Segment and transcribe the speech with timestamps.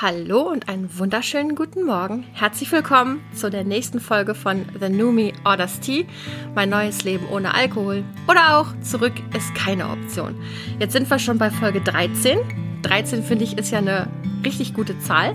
[0.00, 2.24] Hallo und einen wunderschönen guten Morgen.
[2.32, 6.06] Herzlich willkommen zu der nächsten Folge von The New Me Orders Tea,
[6.54, 8.04] mein neues Leben ohne Alkohol.
[8.28, 10.36] Oder auch Zurück ist keine Option.
[10.78, 12.38] Jetzt sind wir schon bei Folge 13.
[12.82, 14.08] 13 finde ich ist ja eine
[14.44, 15.34] richtig gute Zahl.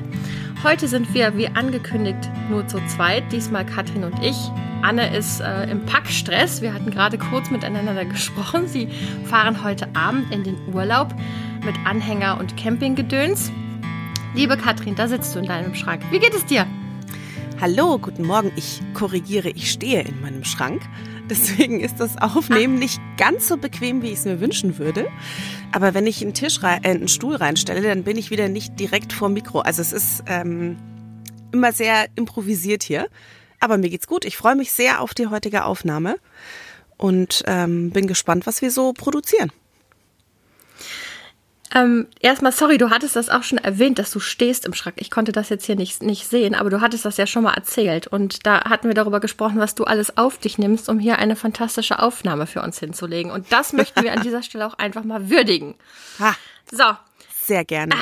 [0.64, 4.38] Heute sind wir wie angekündigt nur zu zweit, diesmal Katrin und ich.
[4.82, 6.62] Anne ist äh, im Packstress.
[6.62, 8.70] Wir hatten gerade kurz miteinander gesprochen.
[8.70, 8.88] Sie
[9.26, 11.14] fahren heute Abend in den Urlaub
[11.66, 13.52] mit Anhänger und Campinggedöns.
[14.36, 16.02] Liebe Katrin, da sitzt du in deinem Schrank.
[16.10, 16.66] Wie geht es dir?
[17.62, 18.52] Hallo, guten Morgen.
[18.56, 20.82] Ich korrigiere, ich stehe in meinem Schrank.
[21.30, 25.08] Deswegen ist das Aufnehmen nicht ganz so bequem, wie ich es mir wünschen würde.
[25.72, 28.80] Aber wenn ich einen Tisch rein, äh, einen Stuhl reinstelle, dann bin ich wieder nicht
[28.80, 29.60] direkt vor Mikro.
[29.60, 30.78] Also es ist ähm,
[31.52, 33.10] immer sehr improvisiert hier.
[33.60, 34.26] Aber mir geht's gut.
[34.26, 36.16] Ich freue mich sehr auf die heutige Aufnahme
[36.98, 39.52] und ähm, bin gespannt, was wir so produzieren.
[41.76, 44.96] Ähm, erstmal, sorry, du hattest das auch schon erwähnt, dass du stehst im Schrank.
[45.00, 47.54] Ich konnte das jetzt hier nicht, nicht sehen, aber du hattest das ja schon mal
[47.56, 48.06] erzählt.
[48.06, 51.36] Und da hatten wir darüber gesprochen, was du alles auf dich nimmst, um hier eine
[51.36, 53.32] fantastische Aufnahme für uns hinzulegen.
[53.32, 55.74] Und das möchten wir an dieser Stelle auch einfach mal würdigen.
[56.20, 56.36] Ha,
[56.72, 56.84] So,
[57.44, 57.96] sehr gerne.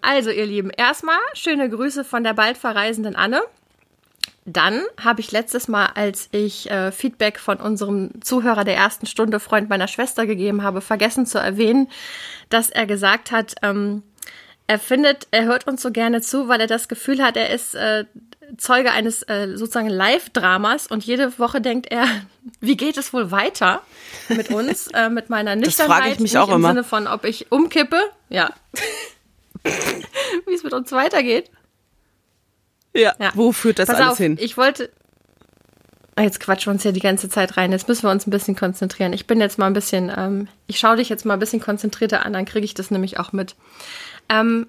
[0.00, 3.42] also ihr Lieben, erstmal schöne Grüße von der bald verreisenden Anne.
[4.52, 9.38] Dann habe ich letztes Mal, als ich äh, Feedback von unserem Zuhörer der ersten Stunde,
[9.38, 11.88] Freund meiner Schwester, gegeben habe, vergessen zu erwähnen,
[12.48, 14.02] dass er gesagt hat, ähm,
[14.66, 17.74] er findet, er hört uns so gerne zu, weil er das Gefühl hat, er ist
[17.74, 18.04] äh,
[18.56, 22.06] Zeuge eines äh, sozusagen Live-Dramas und jede Woche denkt er,
[22.60, 23.82] wie geht es wohl weiter
[24.28, 26.68] mit uns, äh, mit meiner Das Nüchternheit, frage ich mich auch im immer.
[26.68, 28.50] Sinne von, ob ich umkippe, ja,
[30.46, 31.50] wie es mit uns weitergeht.
[32.94, 33.14] Ja.
[33.18, 33.30] Ja.
[33.34, 34.36] Wo führt das Pass alles auf, hin?
[34.40, 34.90] Ich wollte.
[36.16, 37.72] Ah, Jetzt quatschen wir uns hier die ganze Zeit rein.
[37.72, 39.12] Jetzt müssen wir uns ein bisschen konzentrieren.
[39.12, 42.26] Ich bin jetzt mal ein bisschen, ähm, ich schaue dich jetzt mal ein bisschen konzentrierter
[42.26, 43.54] an, dann kriege ich das nämlich auch mit.
[44.28, 44.66] Ähm,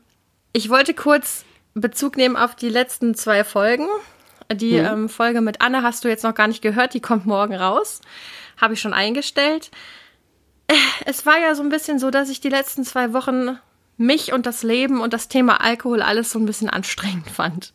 [0.54, 3.88] ich wollte kurz Bezug nehmen auf die letzten zwei Folgen.
[4.54, 7.56] Die ähm, Folge mit Anne hast du jetzt noch gar nicht gehört, die kommt morgen
[7.56, 8.02] raus.
[8.60, 9.72] Habe ich schon eingestellt.
[10.68, 10.74] Äh,
[11.06, 13.58] Es war ja so ein bisschen so, dass ich die letzten zwei Wochen
[14.02, 17.74] mich und das Leben und das Thema Alkohol alles so ein bisschen anstrengend fand.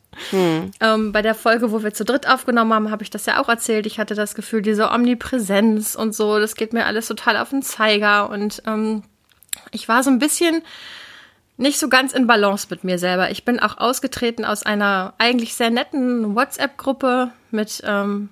[0.81, 3.49] Ähm, bei der Folge, wo wir zu dritt aufgenommen haben, habe ich das ja auch
[3.49, 3.87] erzählt.
[3.87, 7.63] Ich hatte das Gefühl, diese Omnipräsenz und so, das geht mir alles total auf den
[7.63, 8.31] Zeiger.
[8.31, 9.03] Und ähm,
[9.73, 10.63] ich war so ein bisschen
[11.59, 13.31] nicht so ganz in Balance mit mir selber.
[13.31, 18.29] Ich bin auch ausgetreten aus einer eigentlich sehr netten WhatsApp-Gruppe mit ähm,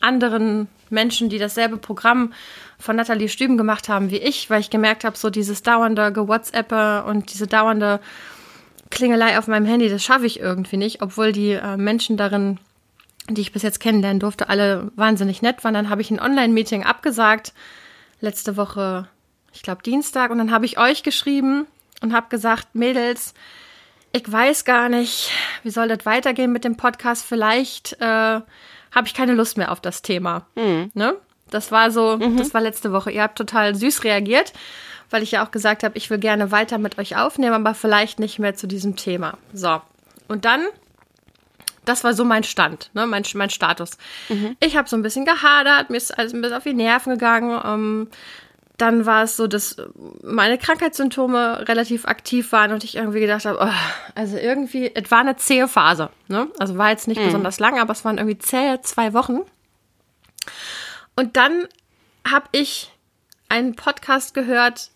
[0.00, 2.32] anderen Menschen, die dasselbe Programm
[2.78, 7.06] von Nathalie Stüben gemacht haben wie ich, weil ich gemerkt habe, so dieses dauernde Gewhatsapper
[7.06, 8.00] und diese dauernde
[8.90, 12.58] Klingelei auf meinem Handy, das schaffe ich irgendwie nicht, obwohl die äh, Menschen darin,
[13.28, 15.74] die ich bis jetzt kennenlernen durfte, alle wahnsinnig nett waren.
[15.74, 17.52] Dann habe ich ein Online-Meeting abgesagt,
[18.20, 19.08] letzte Woche,
[19.52, 21.66] ich glaube Dienstag, und dann habe ich euch geschrieben
[22.00, 23.34] und habe gesagt, Mädels,
[24.12, 25.30] ich weiß gar nicht,
[25.62, 27.24] wie soll das weitergehen mit dem Podcast?
[27.24, 28.40] Vielleicht äh,
[28.94, 30.46] habe ich keine Lust mehr auf das Thema.
[30.94, 31.14] Ne?
[31.50, 33.10] Das war so, das war letzte Woche.
[33.10, 34.52] Ihr habt total süß reagiert,
[35.10, 38.18] weil ich ja auch gesagt habe, ich will gerne weiter mit euch aufnehmen, aber vielleicht
[38.18, 39.38] nicht mehr zu diesem Thema.
[39.52, 39.80] So.
[40.28, 40.66] Und dann,
[41.86, 43.92] das war so mein Stand, ne, mein, mein Status.
[44.60, 47.60] Ich habe so ein bisschen gehadert, mir ist alles ein bisschen auf die Nerven gegangen.
[47.64, 48.08] Ähm,
[48.78, 49.76] dann war es so, dass
[50.22, 53.74] meine Krankheitssymptome relativ aktiv waren und ich irgendwie gedacht habe, oh,
[54.14, 56.10] also irgendwie, es war eine zähe Phase.
[56.28, 56.48] Ne?
[56.58, 59.40] Also war jetzt nicht besonders lang, aber es waren irgendwie zähe zwei Wochen.
[61.16, 61.66] Und dann
[62.30, 62.92] habe ich
[63.48, 64.90] einen Podcast gehört,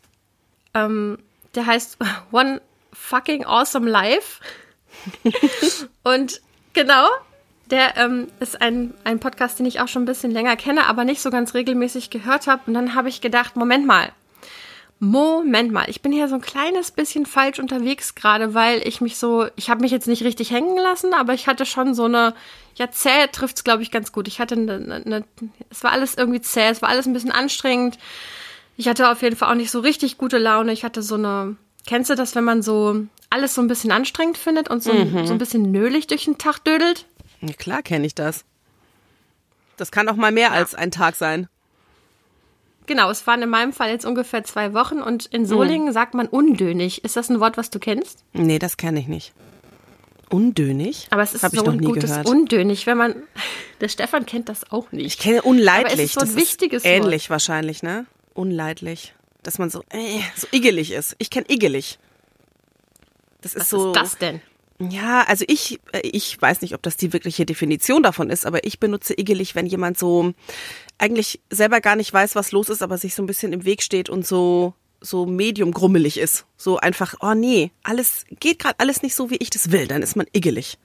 [0.74, 1.18] ähm,
[1.56, 1.98] der heißt
[2.32, 2.62] One
[2.92, 4.40] Fucking Awesome Life.
[6.04, 6.40] und
[6.72, 7.08] genau,
[7.72, 11.04] der ähm, ist ein, ein Podcast, den ich auch schon ein bisschen länger kenne, aber
[11.04, 12.62] nicht so ganz regelmäßig gehört habe.
[12.66, 14.12] Und dann habe ich gedacht, Moment mal.
[15.00, 19.16] Moment mal, ich bin hier so ein kleines bisschen falsch unterwegs gerade, weil ich mich
[19.16, 22.34] so, ich habe mich jetzt nicht richtig hängen lassen, aber ich hatte schon so eine,
[22.76, 24.28] ja, zäh trifft's glaube ich ganz gut.
[24.28, 25.24] Ich hatte eine, eine,
[25.70, 27.98] es war alles irgendwie zäh, es war alles ein bisschen anstrengend.
[28.76, 30.72] Ich hatte auf jeden Fall auch nicht so richtig gute Laune.
[30.72, 34.38] Ich hatte so eine, kennst du das, wenn man so alles so ein bisschen anstrengend
[34.38, 34.92] findet und so,
[35.24, 37.06] so ein bisschen nölig durch den Tag dödelt?
[37.42, 38.44] Ja, klar kenne ich das.
[39.76, 41.48] Das kann auch mal mehr als ein Tag sein.
[42.86, 46.26] Genau, es waren in meinem Fall jetzt ungefähr zwei Wochen und in Solingen sagt man
[46.26, 47.04] undönig.
[47.04, 48.24] Ist das ein Wort, was du kennst?
[48.32, 49.32] Nee, das kenne ich nicht.
[50.30, 51.06] Undönig?
[51.10, 52.26] Aber es ist Hab so ich noch ein gutes gehört.
[52.26, 53.22] Undönig, wenn man.
[53.80, 55.20] Der Stefan kennt das auch Ich nicht.
[55.20, 55.92] kenne unleidlich.
[55.92, 58.06] Aber es ist so ein das wichtiges ist ähnlich wahrscheinlich, ne?
[58.34, 59.14] Unleidlich.
[59.42, 61.14] Dass man so, äh, so igelig ist.
[61.18, 61.98] Ich kenne igelig.
[63.42, 63.88] Das ist Was so.
[63.92, 64.40] ist das denn?
[64.90, 68.64] Ja, also ich, äh, ich weiß nicht, ob das die wirkliche Definition davon ist, aber
[68.64, 70.32] ich benutze igelig, wenn jemand so
[70.98, 73.82] eigentlich selber gar nicht weiß, was los ist, aber sich so ein bisschen im Weg
[73.82, 74.74] steht und so
[75.04, 76.46] so medium grummelig ist.
[76.56, 79.88] So einfach, oh nee, alles geht gerade alles nicht so, wie ich das will.
[79.88, 80.78] Dann ist man iggelig.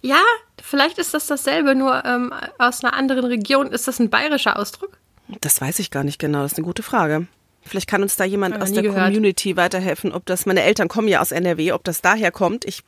[0.00, 0.22] Ja,
[0.62, 3.70] vielleicht ist das dasselbe, nur ähm, aus einer anderen Region.
[3.70, 4.98] Ist das ein bayerischer Ausdruck?
[5.42, 6.42] Das weiß ich gar nicht genau.
[6.42, 7.26] Das ist eine gute Frage.
[7.62, 9.06] Vielleicht kann uns da jemand aus der gehört.
[9.06, 12.64] Community weiterhelfen, ob das, meine Eltern kommen ja aus NRW, ob das daher kommt.
[12.64, 12.82] Ich,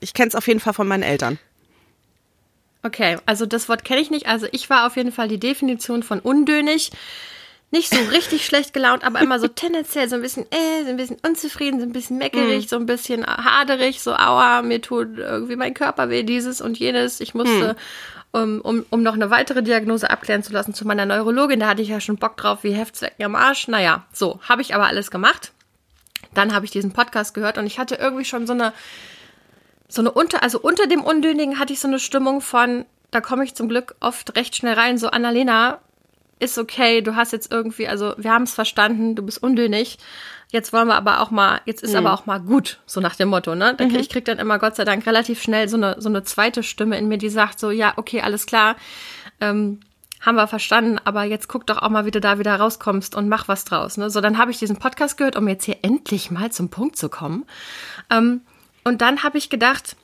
[0.00, 1.38] ich kenne es auf jeden Fall von meinen Eltern.
[2.82, 4.26] Okay, also das Wort kenne ich nicht.
[4.26, 6.90] Also ich war auf jeden Fall die Definition von undönig.
[7.70, 10.96] Nicht so richtig schlecht gelaunt, aber immer so tendenziell so ein bisschen, äh, so ein
[10.96, 15.56] bisschen unzufrieden, so ein bisschen meckerig, so ein bisschen haderig, so aua, mir tut irgendwie
[15.56, 17.20] mein Körper weh, dieses und jenes.
[17.20, 17.76] Ich musste,
[18.32, 21.82] um, um, um noch eine weitere Diagnose abklären zu lassen zu meiner Neurologin, da hatte
[21.82, 23.68] ich ja schon Bock drauf, wie Heftzwecken am Arsch.
[23.68, 25.52] Naja, so, habe ich aber alles gemacht.
[26.34, 28.72] Dann habe ich diesen Podcast gehört und ich hatte irgendwie schon so eine,
[29.88, 33.44] so eine unter, also unter dem Undönigen hatte ich so eine Stimmung von, da komme
[33.44, 35.78] ich zum Glück oft recht schnell rein, so Annalena,
[36.40, 39.98] ist okay, du hast jetzt irgendwie, also wir haben es verstanden, du bist undönig.
[40.50, 43.28] Jetzt wollen wir aber auch mal, jetzt ist aber auch mal gut, so nach dem
[43.28, 43.74] Motto, ne?
[43.76, 46.62] Krieg, ich krieg dann immer Gott sei Dank relativ schnell so eine, so eine zweite
[46.62, 48.76] Stimme in mir, die sagt so, ja, okay, alles klar,
[49.42, 49.80] ähm,
[50.20, 53.28] haben wir verstanden, aber jetzt guck doch auch mal, wie du da wieder rauskommst und
[53.28, 53.98] mach was draus.
[53.98, 54.08] Ne?
[54.08, 57.10] So, dann habe ich diesen Podcast gehört, um jetzt hier endlich mal zum Punkt zu
[57.10, 57.44] kommen.
[58.10, 58.40] Ähm,
[58.84, 59.96] und dann habe ich gedacht,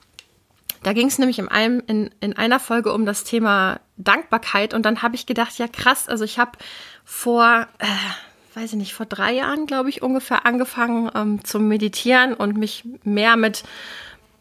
[0.83, 4.85] da ging es nämlich in, einem, in, in einer Folge um das Thema Dankbarkeit und
[4.85, 6.53] dann habe ich gedacht, ja krass, also ich habe
[7.05, 7.87] vor, äh,
[8.55, 12.85] weiß ich nicht, vor drei Jahren, glaube ich, ungefähr angefangen ähm, zu meditieren und mich
[13.05, 13.65] mehr mit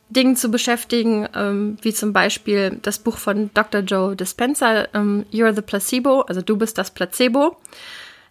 [0.09, 3.81] Dingen zu beschäftigen, ähm, wie zum Beispiel das Buch von Dr.
[3.81, 7.57] Joe Dispenza, ähm, You're the Placebo, also du bist das Placebo.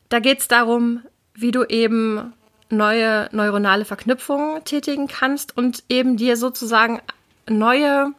[0.09, 1.03] Da geht es darum,
[1.35, 2.33] wie du eben
[2.71, 7.01] neue neuronale Verknüpfungen tätigen kannst und eben dir sozusagen
[7.49, 8.13] neue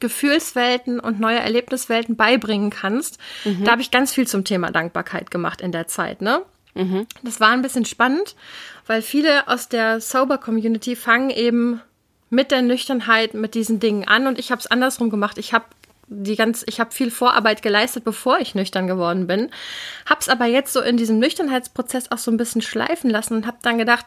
[0.00, 3.18] Gefühlswelten und neue Erlebniswelten beibringen kannst.
[3.64, 6.42] Da habe ich ganz viel zum Thema Dankbarkeit gemacht in der Zeit, ne?
[7.22, 8.34] Das war ein bisschen spannend,
[8.86, 11.80] weil viele aus der Sober-Community fangen eben
[12.30, 15.38] mit der Nüchternheit mit diesen Dingen an und ich habe es andersrum gemacht.
[15.38, 15.66] Ich habe
[16.08, 19.50] die ganz, ich habe viel Vorarbeit geleistet, bevor ich nüchtern geworden bin,
[20.06, 23.58] hab's aber jetzt so in diesem Nüchternheitsprozess auch so ein bisschen schleifen lassen und habe
[23.62, 24.06] dann gedacht,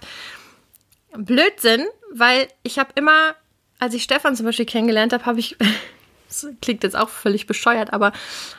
[1.16, 3.36] Blödsinn, weil ich habe immer,
[3.80, 5.58] als ich Stefan zum Beispiel kennengelernt habe, habe ich,
[6.28, 8.12] das klingt jetzt auch völlig bescheuert, aber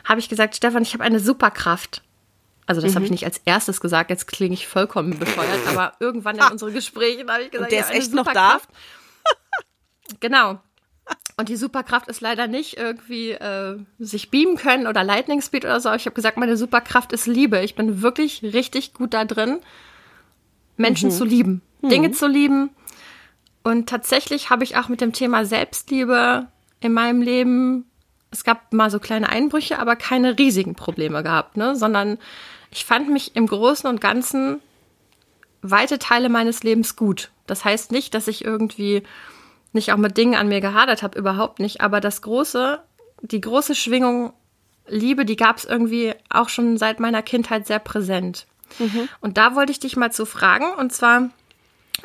[0.03, 2.01] habe ich gesagt, Stefan, ich habe eine Superkraft.
[2.69, 6.37] Also das habe ich nicht als erstes gesagt, jetzt klinge ich vollkommen bescheuert, aber irgendwann
[6.37, 8.59] in unseren Gesprächen habe ich gesagt, Und der ich ist echt noch da?
[10.19, 10.59] Genau.
[11.37, 15.79] Und die Superkraft ist leider nicht irgendwie äh, sich beamen können oder Lightning Speed oder
[15.79, 15.91] so.
[15.93, 17.59] Ich habe gesagt, meine Superkraft ist Liebe.
[17.61, 19.61] Ich bin wirklich richtig gut da drin,
[20.77, 22.69] Menschen zu lieben, Dinge zu lieben.
[23.63, 26.47] Und tatsächlich habe ich auch mit dem Thema Selbstliebe
[26.81, 27.85] in meinem Leben,
[28.29, 31.75] es gab mal so kleine Einbrüche, aber keine riesigen Probleme gehabt, ne?
[31.75, 32.19] Sondern
[32.71, 34.61] ich fand mich im Großen und Ganzen
[35.61, 37.31] weite Teile meines Lebens gut.
[37.47, 39.03] Das heißt nicht, dass ich irgendwie
[39.73, 41.81] nicht auch mit Dingen an mir gehadert habe, überhaupt nicht.
[41.81, 42.79] Aber das große,
[43.21, 44.33] die große Schwingung
[44.87, 48.47] Liebe, die gab es irgendwie auch schon seit meiner Kindheit sehr präsent.
[49.21, 50.65] Und da wollte ich dich mal zu fragen.
[50.77, 51.29] Und zwar,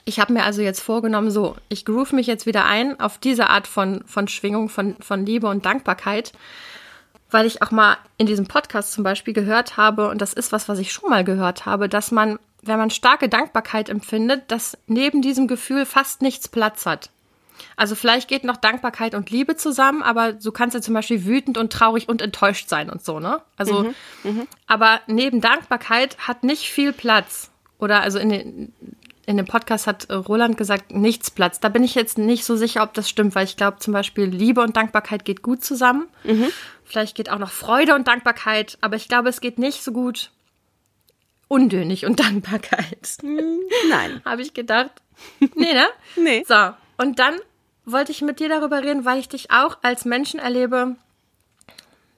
[0.04, 3.48] ich habe mir also jetzt vorgenommen, so, ich groove mich jetzt wieder ein auf diese
[3.48, 6.32] Art von, von Schwingung, von, von Liebe und Dankbarkeit,
[7.34, 10.68] weil ich auch mal in diesem Podcast zum Beispiel gehört habe, und das ist was,
[10.68, 15.20] was ich schon mal gehört habe, dass man, wenn man starke Dankbarkeit empfindet, dass neben
[15.20, 17.10] diesem Gefühl fast nichts Platz hat.
[17.74, 21.58] Also vielleicht geht noch Dankbarkeit und Liebe zusammen, aber du kannst ja zum Beispiel wütend
[21.58, 23.40] und traurig und enttäuscht sein und so, ne?
[23.56, 23.92] Also,
[24.68, 27.50] aber neben Dankbarkeit hat nicht viel Platz.
[27.78, 28.72] Oder also in, den,
[29.26, 31.60] in dem Podcast hat äh, Roland gesagt, nichts Platz.
[31.60, 34.24] Da bin ich jetzt nicht so sicher, ob das stimmt, weil ich glaube zum Beispiel
[34.24, 36.08] Liebe und Dankbarkeit geht gut zusammen.
[36.84, 40.30] Vielleicht geht auch noch Freude und Dankbarkeit, aber ich glaube, es geht nicht so gut
[41.48, 43.18] undönig und Dankbarkeit.
[43.22, 44.20] Nein.
[44.24, 44.90] Habe ich gedacht.
[45.54, 45.86] Nee, ne?
[46.16, 46.44] Nee.
[46.46, 47.36] So, und dann
[47.84, 50.96] wollte ich mit dir darüber reden, weil ich dich auch als Menschen erlebe.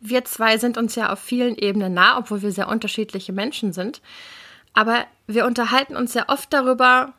[0.01, 4.01] Wir zwei sind uns ja auf vielen Ebenen nah, obwohl wir sehr unterschiedliche Menschen sind.
[4.77, 7.15] Aber wir unterhalten uns ja oft darüber,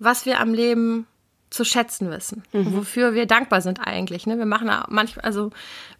[0.00, 1.06] was wir am Leben
[1.48, 4.26] zu schätzen wissen, und wofür wir dankbar sind eigentlich.
[4.26, 4.38] Ne?
[4.38, 5.50] Wir machen manchmal, also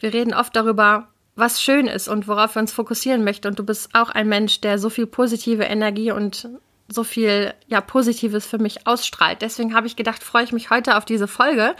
[0.00, 3.46] wir reden oft darüber, was schön ist und worauf wir uns fokussieren möchten.
[3.46, 6.48] Und du bist auch ein Mensch, der so viel positive Energie und
[6.88, 9.42] so viel ja Positives für mich ausstrahlt.
[9.42, 11.76] Deswegen habe ich gedacht, freue ich mich heute auf diese Folge.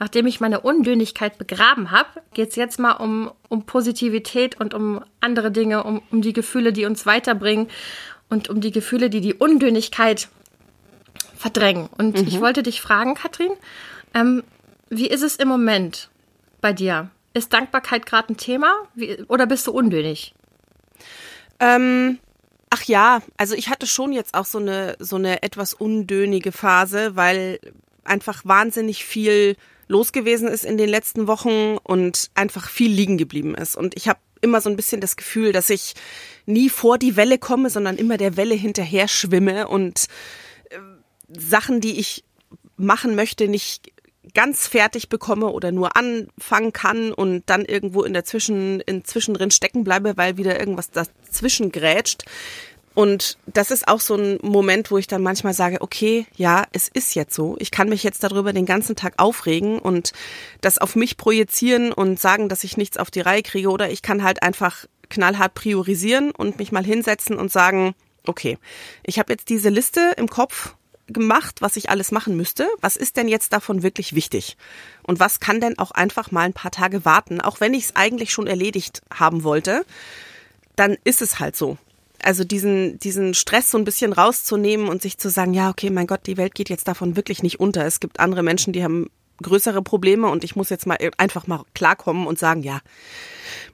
[0.00, 5.04] Nachdem ich meine Undönigkeit begraben habe, geht es jetzt mal um, um Positivität und um
[5.20, 7.68] andere Dinge, um, um die Gefühle, die uns weiterbringen
[8.28, 10.28] und um die Gefühle, die die Undönigkeit
[11.36, 11.88] verdrängen.
[11.96, 13.52] Und ich wollte dich fragen, Katrin,
[14.14, 14.42] ähm,
[14.90, 16.10] wie ist es im Moment
[16.60, 17.10] bei dir?
[17.34, 20.34] Ist Dankbarkeit gerade ein Thema wie, oder bist du undönig?
[21.60, 22.18] Ähm,
[22.70, 27.16] ach ja, also ich hatte schon jetzt auch so eine so eine etwas undönige Phase,
[27.16, 27.60] weil
[28.04, 29.56] einfach wahnsinnig viel
[29.86, 33.76] los gewesen ist in den letzten Wochen und einfach viel liegen geblieben ist.
[33.76, 35.94] Und ich habe immer so ein bisschen das Gefühl, dass ich
[36.48, 40.06] nie vor die Welle komme, sondern immer der Welle hinterher schwimme und
[40.70, 40.78] äh,
[41.28, 42.24] Sachen, die ich
[42.76, 43.92] machen möchte, nicht
[44.34, 49.50] ganz fertig bekomme oder nur anfangen kann und dann irgendwo in der Zwischen, in zwischendrin
[49.50, 52.24] stecken bleibe, weil wieder irgendwas dazwischen grätscht.
[52.94, 56.88] Und das ist auch so ein Moment, wo ich dann manchmal sage, okay, ja, es
[56.88, 57.54] ist jetzt so.
[57.60, 60.12] Ich kann mich jetzt darüber den ganzen Tag aufregen und
[60.60, 63.70] das auf mich projizieren und sagen, dass ich nichts auf die Reihe kriege.
[63.70, 67.94] Oder ich kann halt einfach knallhart priorisieren und mich mal hinsetzen und sagen,
[68.26, 68.58] okay,
[69.04, 70.74] ich habe jetzt diese Liste im Kopf
[71.06, 72.68] gemacht, was ich alles machen müsste.
[72.80, 74.56] Was ist denn jetzt davon wirklich wichtig?
[75.02, 77.96] Und was kann denn auch einfach mal ein paar Tage warten, auch wenn ich es
[77.96, 79.86] eigentlich schon erledigt haben wollte?
[80.76, 81.78] Dann ist es halt so
[82.22, 86.06] also diesen, diesen Stress so ein bisschen rauszunehmen und sich zu sagen, ja, okay, mein
[86.06, 87.84] Gott, die Welt geht jetzt davon wirklich nicht unter.
[87.84, 89.08] Es gibt andere Menschen, die haben
[89.42, 92.80] größere Probleme und ich muss jetzt mal einfach mal klarkommen und sagen, ja,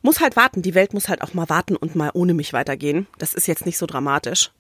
[0.03, 0.63] muss halt warten.
[0.63, 3.07] Die Welt muss halt auch mal warten und mal ohne mich weitergehen.
[3.19, 4.51] Das ist jetzt nicht so dramatisch.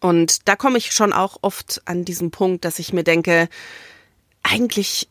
[0.00, 3.48] Und da komme ich schon auch oft an diesen Punkt, dass ich mir denke,
[4.42, 5.08] eigentlich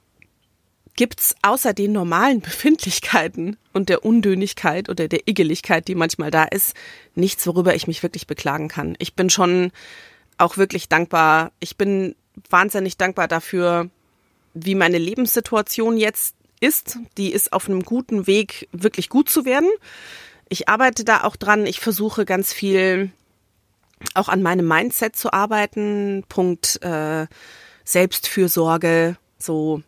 [0.96, 6.76] gibt's außer den normalen Befindlichkeiten und der Undönigkeit oder der Iggeligkeit, die manchmal da ist,
[7.16, 8.96] nichts, worüber ich mich wirklich beklagen kann.
[9.00, 9.72] Ich bin schon
[10.38, 11.52] auch wirklich dankbar.
[11.60, 12.16] Ich bin
[12.50, 13.90] wahnsinnig dankbar dafür,
[14.54, 16.98] wie meine Lebenssituation jetzt ist.
[17.18, 19.70] Die ist auf einem guten Weg, wirklich gut zu werden.
[20.50, 21.66] Ich arbeite da auch dran.
[21.66, 23.12] Ich versuche ganz viel
[24.14, 26.24] auch an meinem Mindset zu arbeiten.
[26.28, 27.28] Punkt äh,
[27.84, 29.82] Selbstfürsorge, so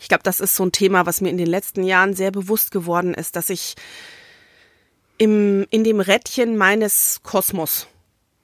[0.00, 2.70] ich glaube, das ist so ein Thema, was mir in den letzten Jahren sehr bewusst
[2.70, 3.74] geworden ist, dass ich
[5.18, 7.88] im, in dem Rädchen meines Kosmos,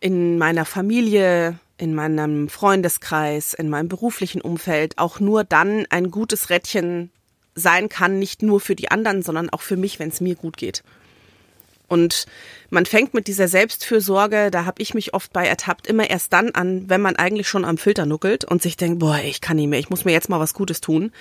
[0.00, 6.48] in meiner Familie, in meinem Freundeskreis, in meinem beruflichen Umfeld auch nur dann ein gutes
[6.48, 7.10] Rädchen
[7.54, 10.56] sein kann, nicht nur für die anderen, sondern auch für mich, wenn es mir gut
[10.56, 10.82] geht.
[11.86, 12.24] Und
[12.70, 16.52] man fängt mit dieser Selbstfürsorge, da habe ich mich oft bei ertappt, immer erst dann
[16.52, 19.68] an, wenn man eigentlich schon am Filter nuckelt und sich denkt, boah, ich kann nicht
[19.68, 21.12] mehr, ich muss mir jetzt mal was Gutes tun.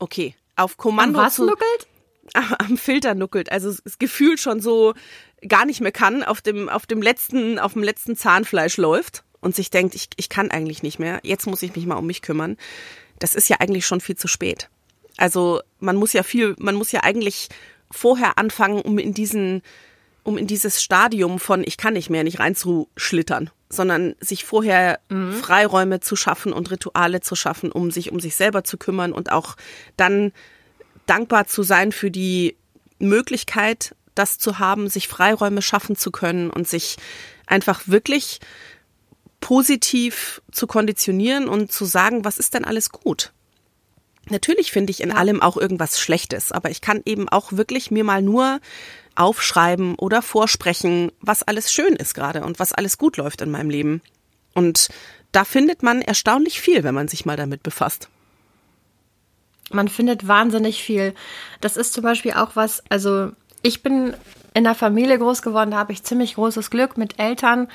[0.00, 1.20] Okay, auf Kommando.
[1.20, 1.86] Am was zu, nuckelt?
[2.58, 4.94] Am Filter nuckelt, also das Gefühl schon so
[5.46, 9.54] gar nicht mehr kann, auf dem, auf dem letzten, auf dem letzten Zahnfleisch läuft und
[9.54, 12.22] sich denkt, ich, ich kann eigentlich nicht mehr, jetzt muss ich mich mal um mich
[12.22, 12.56] kümmern.
[13.18, 14.68] Das ist ja eigentlich schon viel zu spät.
[15.16, 17.48] Also man muss ja viel, man muss ja eigentlich
[17.90, 19.62] vorher anfangen, um in diesen
[20.22, 25.32] um in dieses Stadium von ich kann nicht mehr nicht reinzuschlittern, sondern sich vorher mhm.
[25.32, 29.32] Freiräume zu schaffen und Rituale zu schaffen, um sich um sich selber zu kümmern und
[29.32, 29.56] auch
[29.96, 30.32] dann
[31.06, 32.56] dankbar zu sein für die
[32.98, 36.96] Möglichkeit, das zu haben, sich Freiräume schaffen zu können und sich
[37.46, 38.40] einfach wirklich
[39.40, 43.32] positiv zu konditionieren und zu sagen, was ist denn alles gut?
[44.30, 48.04] Natürlich finde ich in allem auch irgendwas Schlechtes, aber ich kann eben auch wirklich mir
[48.04, 48.60] mal nur
[49.14, 53.70] aufschreiben oder vorsprechen, was alles schön ist gerade und was alles gut läuft in meinem
[53.70, 54.02] Leben.
[54.54, 54.88] Und
[55.32, 58.08] da findet man erstaunlich viel, wenn man sich mal damit befasst.
[59.70, 61.14] Man findet wahnsinnig viel.
[61.60, 64.14] Das ist zum Beispiel auch was, also ich bin
[64.54, 67.68] in der Familie groß geworden, da habe ich ziemlich großes Glück mit Eltern,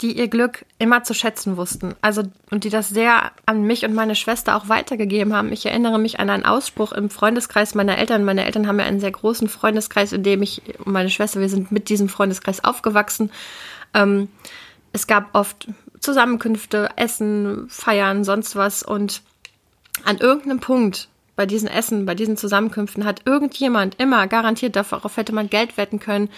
[0.00, 1.94] die ihr Glück immer zu schätzen wussten.
[2.00, 5.52] Also, und die das sehr an mich und meine Schwester auch weitergegeben haben.
[5.52, 8.24] Ich erinnere mich an einen Ausspruch im Freundeskreis meiner Eltern.
[8.24, 11.48] Meine Eltern haben ja einen sehr großen Freundeskreis, in dem ich und meine Schwester, wir
[11.48, 13.30] sind mit diesem Freundeskreis aufgewachsen.
[13.94, 14.28] Ähm,
[14.92, 15.68] es gab oft
[16.00, 18.82] Zusammenkünfte, Essen, Feiern, sonst was.
[18.82, 19.22] Und
[20.04, 25.32] an irgendeinem Punkt bei diesen Essen, bei diesen Zusammenkünften hat irgendjemand immer garantiert, darauf hätte
[25.32, 26.28] man Geld wetten können,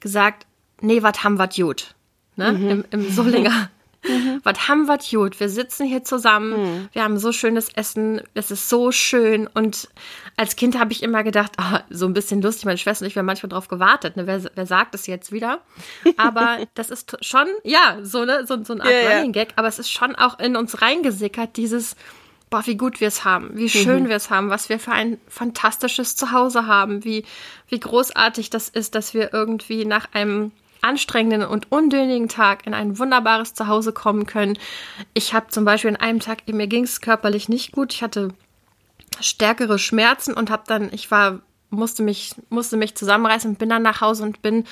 [0.00, 0.46] gesagt,
[0.80, 1.93] nee, wat haben wat gut
[2.36, 2.52] ne?
[2.52, 2.70] Mhm.
[2.70, 3.50] Im, im Solinger.
[3.50, 3.70] Mhm.
[4.44, 5.40] Was haben wir gut?
[5.40, 6.88] Wir sitzen hier zusammen, mhm.
[6.92, 9.46] wir haben so schönes Essen, es ist so schön.
[9.46, 9.88] Und
[10.36, 13.14] als Kind habe ich immer gedacht, oh, so ein bisschen lustig, meine Schwester und ich,
[13.14, 14.26] wir haben manchmal drauf gewartet, ne?
[14.26, 15.60] wer, wer sagt es jetzt wieder?
[16.16, 18.46] Aber das ist schon, ja, so, ne?
[18.46, 21.56] so, so eine Art yeah, Running Gag, aber es ist schon auch in uns reingesickert,
[21.56, 21.96] dieses,
[22.50, 24.08] boah, wie gut wir es haben, wie schön mhm.
[24.08, 27.24] wir es haben, was wir für ein fantastisches Zuhause haben, wie,
[27.68, 30.52] wie großartig das ist, dass wir irgendwie nach einem
[30.84, 34.58] anstrengenden und undönigen Tag in ein wunderbares Zuhause kommen können.
[35.14, 37.92] Ich habe zum Beispiel an einem Tag, mir ging es körperlich nicht gut.
[37.94, 38.28] Ich hatte
[39.20, 41.40] stärkere Schmerzen und habe dann, ich war
[41.74, 44.64] musste mich, musste mich zusammenreißen und bin dann nach Hause und bin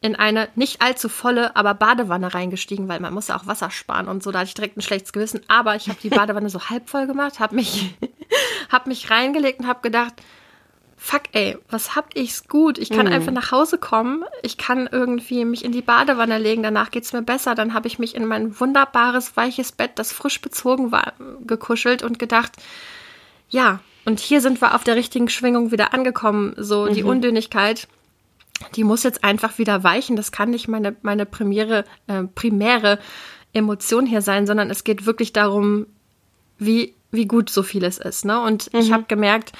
[0.00, 4.08] in eine nicht allzu volle, aber Badewanne reingestiegen, weil man muss ja auch Wasser sparen
[4.08, 5.40] und so, da hatte ich direkt ein schlechtes Gewissen.
[5.48, 7.94] Aber ich habe die Badewanne so halb voll gemacht, habe mich,
[8.70, 10.14] hab mich reingelegt und habe gedacht,
[11.02, 12.76] fuck ey, was hab ich's gut?
[12.76, 13.12] Ich kann mhm.
[13.12, 17.22] einfach nach Hause kommen, ich kann irgendwie mich in die Badewanne legen, danach geht's mir
[17.22, 21.14] besser, dann habe ich mich in mein wunderbares, weiches Bett, das frisch bezogen war,
[21.46, 22.52] gekuschelt und gedacht,
[23.48, 26.94] ja, und hier sind wir auf der richtigen Schwingung wieder angekommen, so mhm.
[26.94, 27.88] die Undünnigkeit
[28.74, 30.16] die muss jetzt einfach wieder weichen.
[30.16, 32.98] Das kann nicht meine, meine Premiere, äh, primäre
[33.52, 35.86] Emotion hier sein, sondern es geht wirklich darum,
[36.58, 38.24] wie, wie gut so vieles ist.
[38.24, 38.40] Ne?
[38.40, 38.80] Und mhm.
[38.80, 39.52] ich habe gemerkt,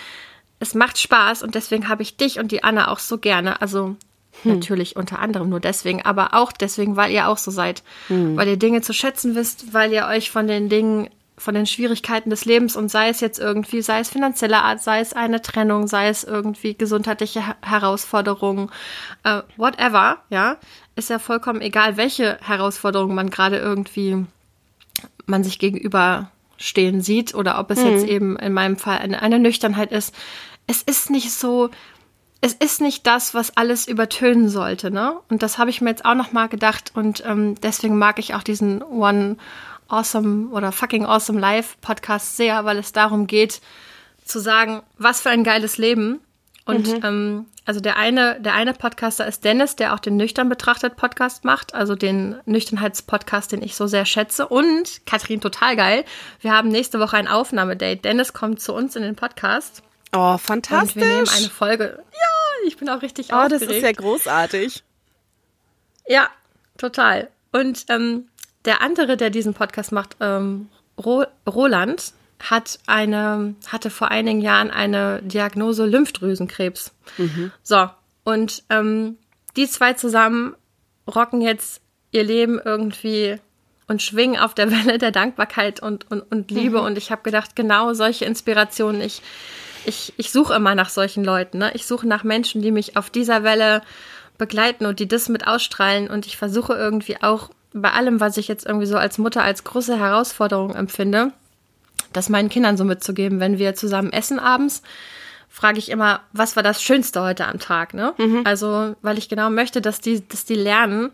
[0.60, 3.60] es macht Spaß und deswegen habe ich dich und die Anna auch so gerne.
[3.60, 3.96] Also
[4.42, 4.54] hm.
[4.54, 7.82] natürlich unter anderem nur deswegen, aber auch deswegen, weil ihr auch so seid.
[8.08, 8.36] Hm.
[8.36, 12.28] Weil ihr Dinge zu schätzen wisst, weil ihr euch von den Dingen, von den Schwierigkeiten
[12.28, 15.88] des Lebens und sei es jetzt irgendwie, sei es finanzieller Art, sei es eine Trennung,
[15.88, 18.70] sei es irgendwie gesundheitliche Herausforderungen,
[19.24, 20.58] äh, whatever, ja,
[20.96, 24.26] ist ja vollkommen egal, welche Herausforderungen man gerade irgendwie
[25.24, 27.90] man sich gegenüber stehen sieht oder ob es hm.
[27.90, 30.14] jetzt eben in meinem Fall eine, eine Nüchternheit ist
[30.70, 31.68] es ist nicht so,
[32.40, 35.16] es ist nicht das, was alles übertönen sollte, ne?
[35.28, 38.34] Und das habe ich mir jetzt auch noch mal gedacht und ähm, deswegen mag ich
[38.34, 39.36] auch diesen One
[39.88, 43.60] Awesome oder Fucking Awesome Live Podcast sehr, weil es darum geht
[44.24, 46.20] zu sagen, was für ein geiles Leben.
[46.66, 47.00] Und mhm.
[47.04, 51.44] ähm, also der eine, der eine Podcaster ist Dennis, der auch den Nüchtern betrachtet Podcast
[51.44, 54.46] macht, also den Nüchternheitspodcast, den ich so sehr schätze.
[54.46, 56.04] Und Katrin, total geil.
[56.40, 57.96] Wir haben nächste Woche ein Aufnahmedate.
[57.96, 59.82] Dennis kommt zu uns in den Podcast.
[60.12, 60.96] Oh, fantastisch.
[60.96, 62.04] Und wir nehmen eine Folge.
[62.12, 63.62] Ja, ich bin auch richtig oh, aufgeregt.
[63.62, 64.82] Oh, das ist ja großartig.
[66.06, 66.28] Ja,
[66.78, 67.28] total.
[67.52, 68.28] Und ähm,
[68.64, 74.70] der andere, der diesen Podcast macht, ähm, Ro Roland, hat eine, hatte vor einigen Jahren
[74.70, 76.92] eine Diagnose Lymphdrüsenkrebs.
[77.18, 77.52] Mhm.
[77.62, 77.88] So,
[78.24, 79.18] und ähm,
[79.56, 80.56] die zwei zusammen
[81.06, 83.38] rocken jetzt ihr Leben irgendwie
[83.86, 86.78] und schwingen auf der Welle der Dankbarkeit und, und, und Liebe.
[86.78, 86.86] Mhm.
[86.86, 89.00] Und ich habe gedacht, genau solche Inspirationen.
[89.00, 89.22] Ich
[89.86, 91.58] ich, ich suche immer nach solchen Leuten.
[91.58, 91.70] Ne?
[91.74, 93.82] Ich suche nach Menschen, die mich auf dieser Welle
[94.38, 96.08] begleiten und die das mit ausstrahlen.
[96.08, 99.64] Und ich versuche irgendwie auch bei allem, was ich jetzt irgendwie so als Mutter als
[99.64, 101.32] große Herausforderung empfinde,
[102.12, 103.38] das meinen Kindern so mitzugeben.
[103.40, 104.82] Wenn wir zusammen essen abends,
[105.48, 107.94] frage ich immer, was war das Schönste heute am Tag?
[107.94, 108.14] Ne?
[108.18, 108.42] Mhm.
[108.44, 111.10] Also, weil ich genau möchte, dass die, dass die lernen.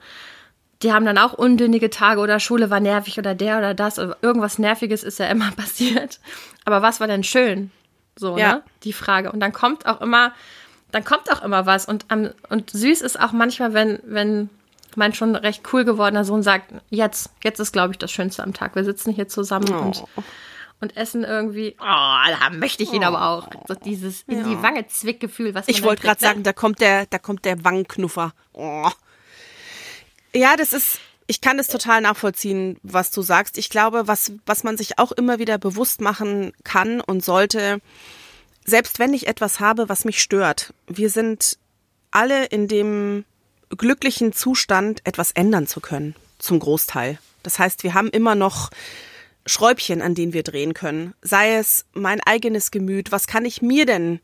[0.83, 3.99] Die haben dann auch undünnige Tage oder Schule war nervig oder der oder das.
[3.99, 6.21] Oder irgendwas Nerviges ist ja immer passiert.
[6.65, 7.71] Aber was war denn schön?
[8.17, 8.55] So, ja.
[8.55, 8.63] ne?
[8.83, 9.31] Die Frage.
[9.31, 10.33] Und dann kommt auch immer,
[10.93, 11.87] dann kommt auch immer was.
[11.87, 14.51] Und, um, und süß ist auch manchmal, wenn, wenn
[14.97, 18.55] mein schon recht cool gewordener Sohn sagt, jetzt, jetzt ist, glaube ich, das Schönste am
[18.55, 18.75] Tag.
[18.75, 19.79] Wir sitzen hier zusammen oh.
[19.79, 20.05] und,
[20.81, 21.77] und essen irgendwie.
[21.79, 23.09] Oh, da möchte ich ihn oh.
[23.09, 23.49] aber auch.
[23.69, 24.45] So dieses in ja.
[24.45, 28.33] die Wange Zwickgefühl, was Ich wollte gerade sagen, da kommt der, da kommt der Wangenknuffer.
[28.53, 28.89] Oh.
[30.35, 33.59] Ja, das ist, ich kann es total nachvollziehen, was du sagst.
[33.59, 37.81] Ich glaube, was, was man sich auch immer wieder bewusst machen kann und sollte,
[38.65, 41.59] selbst wenn ich etwas habe, was mich stört, wir sind
[42.11, 43.25] alle in dem
[43.77, 47.19] glücklichen Zustand, etwas ändern zu können, zum Großteil.
[47.43, 48.71] Das heißt, wir haben immer noch
[49.47, 51.15] Schräubchen, an denen wir drehen können.
[51.23, 54.21] Sei es mein eigenes Gemüt, was kann ich mir denn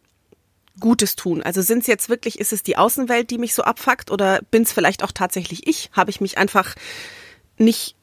[0.81, 1.43] Gutes tun?
[1.43, 4.63] Also sind es jetzt wirklich, ist es die Außenwelt, die mich so abfuckt oder bin
[4.63, 5.91] es vielleicht auch tatsächlich ich?
[5.93, 6.75] Habe ich mich einfach
[7.59, 7.97] nicht.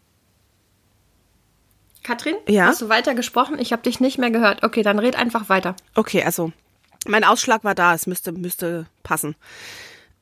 [2.03, 2.67] Katrin, ja?
[2.67, 3.59] hast du weiter gesprochen?
[3.59, 4.63] Ich habe dich nicht mehr gehört.
[4.63, 5.75] Okay, dann red einfach weiter.
[5.95, 6.51] Okay, also
[7.05, 9.35] mein Ausschlag war da, es müsste, müsste passen.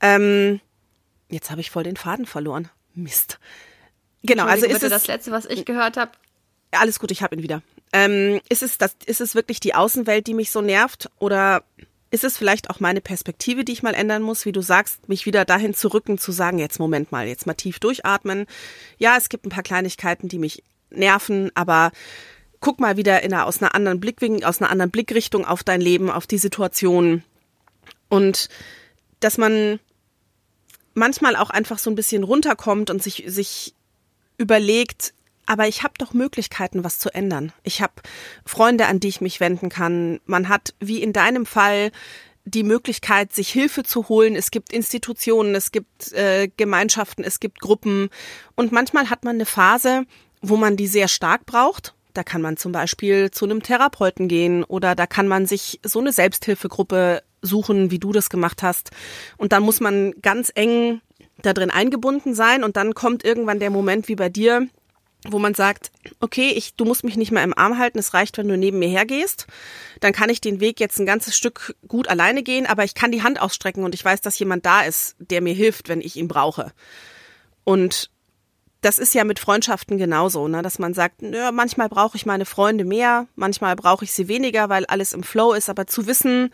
[0.01, 0.59] Ähm,
[1.29, 2.69] jetzt habe ich voll den Faden verloren.
[2.93, 3.39] Mist.
[4.23, 6.11] Genau, also ist es das letzte, was ich gehört habe.
[6.71, 7.61] Alles gut, ich habe ihn wieder.
[7.93, 11.63] Ähm, ist es das, ist es wirklich die Außenwelt, die mich so nervt, oder
[12.09, 15.25] ist es vielleicht auch meine Perspektive, die ich mal ändern muss, wie du sagst, mich
[15.25, 18.45] wieder dahin zu rücken, zu sagen, jetzt Moment mal, jetzt mal tief durchatmen.
[18.97, 21.91] Ja, es gibt ein paar Kleinigkeiten, die mich nerven, aber
[22.59, 25.81] guck mal wieder in einer, aus einer anderen Blickwinkel, aus einer anderen Blickrichtung auf dein
[25.81, 27.23] Leben, auf die Situation.
[28.09, 28.47] Und
[29.19, 29.79] dass man
[30.93, 33.73] manchmal auch einfach so ein bisschen runterkommt und sich, sich
[34.37, 35.13] überlegt,
[35.47, 37.51] aber ich habe doch Möglichkeiten, was zu ändern.
[37.63, 37.93] Ich habe
[38.45, 40.19] Freunde, an die ich mich wenden kann.
[40.25, 41.91] Man hat, wie in deinem Fall,
[42.45, 44.35] die Möglichkeit, sich Hilfe zu holen.
[44.35, 48.09] Es gibt Institutionen, es gibt äh, Gemeinschaften, es gibt Gruppen.
[48.55, 50.03] Und manchmal hat man eine Phase,
[50.41, 51.93] wo man die sehr stark braucht.
[52.13, 55.99] Da kann man zum Beispiel zu einem Therapeuten gehen oder da kann man sich so
[55.99, 58.91] eine Selbsthilfegruppe suchen, wie du das gemacht hast.
[59.37, 61.01] Und dann muss man ganz eng
[61.41, 64.67] da drin eingebunden sein und dann kommt irgendwann der Moment wie bei dir,
[65.31, 68.37] wo man sagt, okay, ich, du musst mich nicht mehr im Arm halten, es reicht,
[68.37, 69.47] wenn du neben mir hergehst.
[69.99, 73.11] Dann kann ich den Weg jetzt ein ganzes Stück gut alleine gehen, aber ich kann
[73.11, 76.15] die Hand ausstrecken und ich weiß, dass jemand da ist, der mir hilft, wenn ich
[76.15, 76.71] ihn brauche.
[77.63, 78.09] Und
[78.81, 80.61] das ist ja mit Freundschaften genauso, ne?
[80.61, 84.69] dass man sagt, nö, manchmal brauche ich meine Freunde mehr, manchmal brauche ich sie weniger,
[84.69, 86.53] weil alles im Flow ist, aber zu wissen,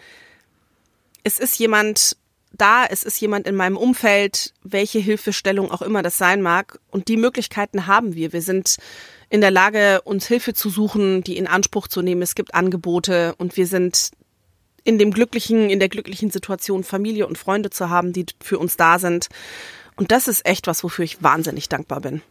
[1.24, 2.18] es ist jemand
[2.54, 6.80] da, es ist jemand in meinem Umfeld, welche Hilfestellung auch immer das sein mag.
[6.92, 8.32] Und die Möglichkeiten haben wir.
[8.32, 8.78] Wir sind
[9.30, 12.22] in der Lage, uns Hilfe zu suchen, die in Anspruch zu nehmen.
[12.22, 14.12] Es gibt Angebote und wir sind
[14.84, 18.78] in dem glücklichen, in der glücklichen Situation, Familie und Freunde zu haben, die für uns
[18.78, 19.30] da sind.
[19.96, 22.22] Und das ist echt was, wofür ich wahnsinnig dankbar bin.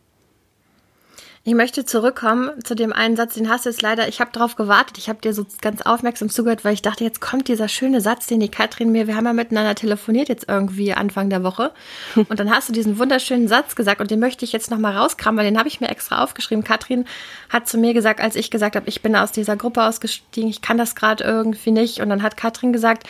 [1.44, 4.54] Ich möchte zurückkommen zu dem einen Satz, den hast du jetzt leider, ich habe darauf
[4.54, 8.00] gewartet, ich habe dir so ganz aufmerksam zugehört, weil ich dachte, jetzt kommt dieser schöne
[8.00, 11.72] Satz, den die Katrin mir, wir haben ja miteinander telefoniert jetzt irgendwie Anfang der Woche
[12.14, 15.36] und dann hast du diesen wunderschönen Satz gesagt und den möchte ich jetzt nochmal rauskramen,
[15.36, 16.62] weil den habe ich mir extra aufgeschrieben.
[16.62, 17.06] Katrin
[17.48, 20.62] hat zu mir gesagt, als ich gesagt habe, ich bin aus dieser Gruppe ausgestiegen, ich
[20.62, 23.08] kann das gerade irgendwie nicht und dann hat Katrin gesagt,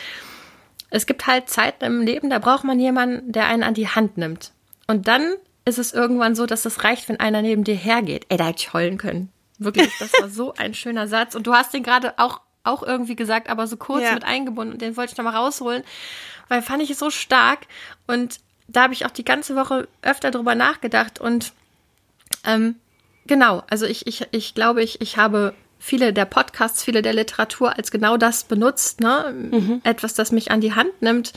[0.89, 4.17] es gibt halt Zeiten im Leben, da braucht man jemanden, der einen an die Hand
[4.17, 4.53] nimmt.
[4.87, 8.25] Und dann ist es irgendwann so, dass es reicht, wenn einer neben dir hergeht.
[8.29, 9.31] Ey, da hätte ich heulen können.
[9.59, 11.35] Wirklich, das war so ein schöner Satz.
[11.35, 14.13] Und du hast den gerade auch, auch irgendwie gesagt, aber so kurz ja.
[14.13, 14.73] mit eingebunden.
[14.73, 15.83] Und den wollte ich nochmal rausholen,
[16.49, 17.67] weil fand ich es so stark.
[18.07, 21.19] Und da habe ich auch die ganze Woche öfter drüber nachgedacht.
[21.19, 21.53] Und
[22.45, 22.75] ähm,
[23.25, 27.77] genau, also ich, ich, ich glaube, ich, ich habe viele der Podcasts, viele der Literatur
[27.77, 29.33] als genau das benutzt, ne?
[29.51, 29.81] Mhm.
[29.83, 31.33] Etwas, das mich an die Hand nimmt.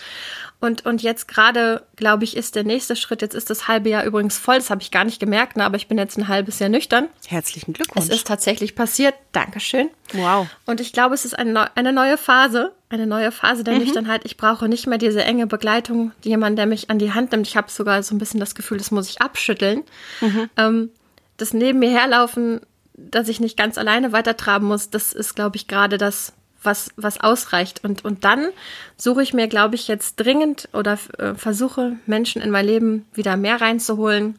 [0.60, 3.22] Und, und jetzt gerade, glaube ich, ist der nächste Schritt.
[3.22, 4.54] Jetzt ist das halbe Jahr übrigens voll.
[4.56, 5.64] Das habe ich gar nicht gemerkt, ne?
[5.64, 7.08] aber ich bin jetzt ein halbes Jahr nüchtern.
[7.26, 8.06] Herzlichen Glückwunsch.
[8.06, 9.14] Es ist tatsächlich passiert.
[9.32, 9.90] Dankeschön.
[10.12, 10.46] Wow.
[10.64, 12.72] Und ich glaube, es ist eine, eine neue Phase.
[12.88, 13.80] Eine neue Phase der mhm.
[13.80, 14.22] Nüchternheit.
[14.24, 17.48] Ich brauche nicht mehr diese enge Begleitung, jemand, der mich an die Hand nimmt.
[17.48, 19.82] Ich habe sogar so ein bisschen das Gefühl, das muss ich abschütteln.
[20.20, 20.50] Mhm.
[20.56, 20.90] Ähm,
[21.36, 22.60] das neben mir herlaufen,
[22.96, 26.32] dass ich nicht ganz alleine weitertraben muss, das ist, glaube ich, gerade das,
[26.62, 27.84] was, was ausreicht.
[27.84, 28.48] Und, und dann
[28.96, 33.36] suche ich mir, glaube ich, jetzt dringend oder äh, versuche, Menschen in mein Leben wieder
[33.36, 34.38] mehr reinzuholen,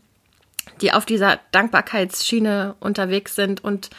[0.82, 3.89] die auf dieser Dankbarkeitsschiene unterwegs sind und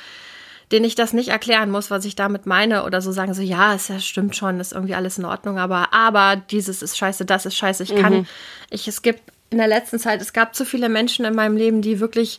[0.73, 3.75] denen ich das nicht erklären muss, was ich damit meine oder so sagen so, ja,
[3.75, 7.47] es ja, stimmt schon, ist irgendwie alles in Ordnung, aber, aber dieses ist scheiße, das
[7.47, 8.27] ist scheiße, ich kann, mhm.
[8.69, 11.81] ich, es gibt in der letzten Zeit, es gab zu viele Menschen in meinem Leben,
[11.81, 12.39] die wirklich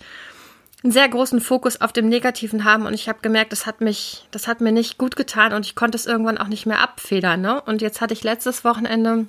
[0.83, 4.25] einen sehr großen Fokus auf dem Negativen haben und ich habe gemerkt, das hat mich,
[4.31, 7.41] das hat mir nicht gut getan und ich konnte es irgendwann auch nicht mehr abfedern.
[7.41, 7.61] Ne?
[7.61, 9.27] Und jetzt hatte ich letztes Wochenende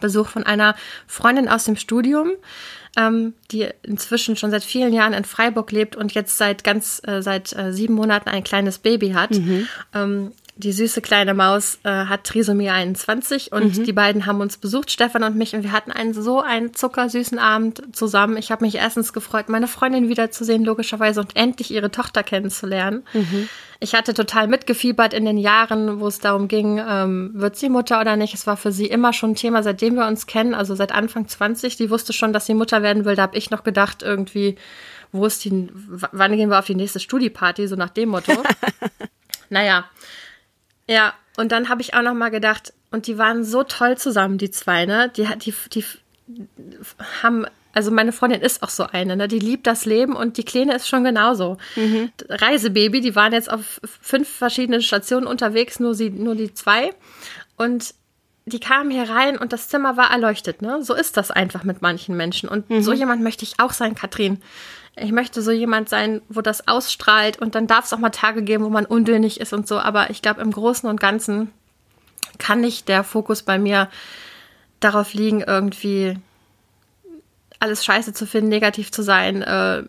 [0.00, 0.74] Besuch von einer
[1.06, 2.32] Freundin aus dem Studium,
[2.96, 7.22] ähm, die inzwischen schon seit vielen Jahren in Freiburg lebt und jetzt seit ganz äh,
[7.22, 9.32] seit äh, sieben Monaten ein kleines Baby hat.
[9.32, 9.68] Mhm.
[9.94, 13.84] Ähm, die süße kleine Maus äh, hat Trisomie 21 und mhm.
[13.84, 17.40] die beiden haben uns besucht, Stefan und mich, und wir hatten einen so einen zuckersüßen
[17.40, 18.36] Abend zusammen.
[18.36, 23.02] Ich habe mich erstens gefreut, meine Freundin wiederzusehen, logischerweise, und endlich ihre Tochter kennenzulernen.
[23.14, 23.48] Mhm.
[23.80, 28.00] Ich hatte total mitgefiebert in den Jahren, wo es darum ging, ähm, wird sie Mutter
[28.00, 28.32] oder nicht.
[28.32, 31.26] Es war für sie immer schon ein Thema, seitdem wir uns kennen, also seit Anfang
[31.26, 31.76] 20.
[31.76, 33.16] Die wusste schon, dass sie Mutter werden will.
[33.16, 34.54] Da habe ich noch gedacht, irgendwie,
[35.10, 38.32] wo ist die, wann gehen wir auf die nächste Studieparty, so nach dem Motto.
[39.50, 39.84] naja,
[40.88, 44.38] ja, und dann habe ich auch noch mal gedacht, und die waren so toll zusammen,
[44.38, 45.10] die zwei, ne?
[45.16, 45.84] Die, die, die
[47.22, 49.26] haben, also meine Freundin ist auch so eine, ne?
[49.26, 51.58] Die liebt das Leben und die Kleine ist schon genauso.
[51.74, 52.12] Mhm.
[52.28, 56.90] Reisebaby, die waren jetzt auf fünf verschiedenen Stationen unterwegs, nur sie, nur die zwei.
[57.56, 57.94] Und
[58.46, 60.82] die kamen hier rein und das Zimmer war erleuchtet, ne?
[60.82, 62.48] So ist das einfach mit manchen Menschen.
[62.48, 62.82] Und mhm.
[62.82, 64.40] so jemand möchte ich auch sein, Katrin.
[64.96, 68.42] Ich möchte so jemand sein, wo das ausstrahlt und dann darf es auch mal Tage
[68.42, 69.78] geben, wo man undönig ist und so.
[69.78, 71.50] Aber ich glaube, im Großen und Ganzen
[72.38, 73.88] kann nicht der Fokus bei mir
[74.80, 76.16] darauf liegen, irgendwie
[77.58, 79.82] alles scheiße zu finden, negativ zu sein, äh,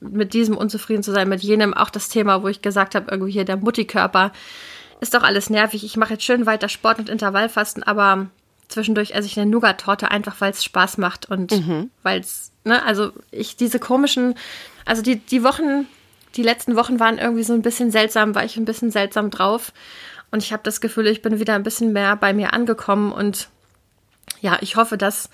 [0.00, 1.74] mit diesem unzufrieden zu sein, mit jenem.
[1.74, 4.32] Auch das Thema, wo ich gesagt habe, irgendwie hier der Muttikörper,
[5.00, 5.84] ist doch alles nervig.
[5.84, 8.28] Ich mache jetzt schön weiter Sport und Intervallfasten, aber
[8.68, 11.90] zwischendurch esse ich eine Nougat-Torte einfach, weil es Spaß macht und mhm.
[12.02, 14.34] weil es ne, also ich diese komischen,
[14.84, 15.86] also die, die Wochen,
[16.36, 19.72] die letzten Wochen waren irgendwie so ein bisschen seltsam, war ich ein bisschen seltsam drauf.
[20.30, 23.12] Und ich habe das Gefühl, ich bin wieder ein bisschen mehr bei mir angekommen.
[23.12, 23.48] Und
[24.40, 25.30] ja, ich hoffe, dass,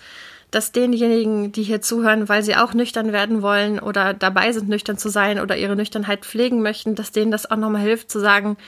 [0.50, 4.98] dass denjenigen, die hier zuhören, weil sie auch nüchtern werden wollen oder dabei sind, nüchtern
[4.98, 8.58] zu sein oder ihre Nüchternheit pflegen möchten, dass denen das auch nochmal hilft zu sagen,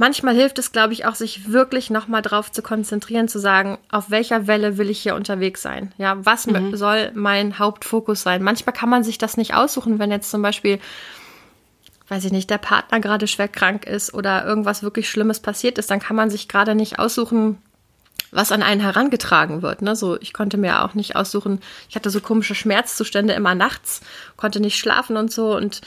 [0.00, 4.10] Manchmal hilft es, glaube ich, auch, sich wirklich nochmal drauf zu konzentrieren, zu sagen, auf
[4.10, 5.92] welcher Welle will ich hier unterwegs sein?
[5.98, 6.74] Ja, was mhm.
[6.74, 8.42] soll mein Hauptfokus sein?
[8.42, 10.78] Manchmal kann man sich das nicht aussuchen, wenn jetzt zum Beispiel,
[12.08, 15.90] weiß ich nicht, der Partner gerade schwer krank ist oder irgendwas wirklich Schlimmes passiert ist,
[15.90, 17.58] dann kann man sich gerade nicht aussuchen,
[18.30, 19.82] was an einen herangetragen wird.
[19.82, 19.94] Ne?
[19.96, 21.60] So, ich konnte mir auch nicht aussuchen,
[21.90, 24.00] ich hatte so komische Schmerzzustände immer nachts,
[24.38, 25.82] konnte nicht schlafen und so und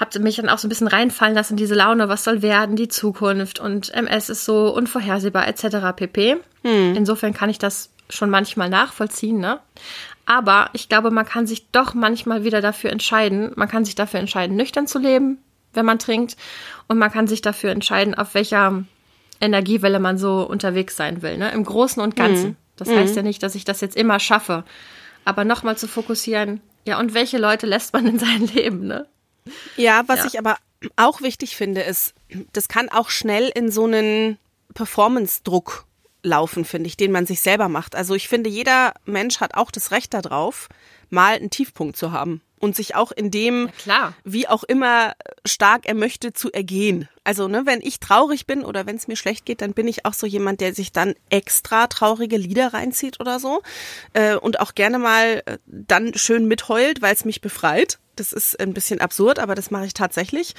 [0.00, 2.88] habe mich dann auch so ein bisschen reinfallen lassen, diese Laune, was soll werden, die
[2.88, 5.94] Zukunft und MS ist so unvorhersehbar etc.
[5.94, 6.38] pp.
[6.64, 6.94] Hm.
[6.96, 9.60] Insofern kann ich das schon manchmal nachvollziehen, ne?
[10.26, 14.20] Aber ich glaube, man kann sich doch manchmal wieder dafür entscheiden, man kann sich dafür
[14.20, 15.38] entscheiden, nüchtern zu leben,
[15.74, 16.36] wenn man trinkt,
[16.88, 18.84] und man kann sich dafür entscheiden, auf welcher
[19.40, 21.50] Energiewelle man so unterwegs sein will, ne?
[21.52, 22.50] Im Großen und Ganzen.
[22.50, 22.56] Mhm.
[22.76, 24.64] Das heißt ja nicht, dass ich das jetzt immer schaffe.
[25.26, 29.06] Aber nochmal zu fokussieren, ja, und welche Leute lässt man in sein Leben, ne?
[29.76, 30.26] Ja, was ja.
[30.26, 30.56] ich aber
[30.96, 32.14] auch wichtig finde, ist,
[32.52, 34.38] das kann auch schnell in so einen
[34.74, 35.84] Performance-Druck
[36.22, 37.94] laufen, finde ich, den man sich selber macht.
[37.94, 40.68] Also ich finde, jeder Mensch hat auch das Recht darauf,
[41.08, 43.70] mal einen Tiefpunkt zu haben und sich auch in dem,
[44.22, 47.08] wie auch immer stark er möchte, zu ergehen.
[47.24, 50.04] Also, ne, wenn ich traurig bin oder wenn es mir schlecht geht, dann bin ich
[50.04, 53.62] auch so jemand, der sich dann extra traurige Lieder reinzieht oder so
[54.12, 57.98] äh, und auch gerne mal äh, dann schön mitheult, weil es mich befreit.
[58.16, 60.54] Das ist ein bisschen absurd, aber das mache ich tatsächlich.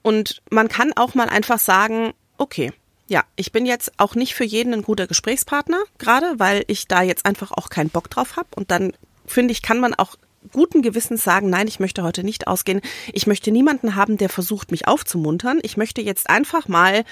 [0.00, 2.72] Und man kann auch mal einfach sagen, okay,
[3.08, 7.02] ja, ich bin jetzt auch nicht für jeden ein guter Gesprächspartner, gerade weil ich da
[7.02, 8.48] jetzt einfach auch keinen Bock drauf habe.
[8.54, 8.94] Und dann
[9.26, 10.16] finde ich, kann man auch
[10.50, 12.80] guten Gewissens sagen, nein, ich möchte heute nicht ausgehen.
[13.12, 15.60] Ich möchte niemanden haben, der versucht, mich aufzumuntern.
[15.62, 17.04] Ich möchte jetzt einfach mal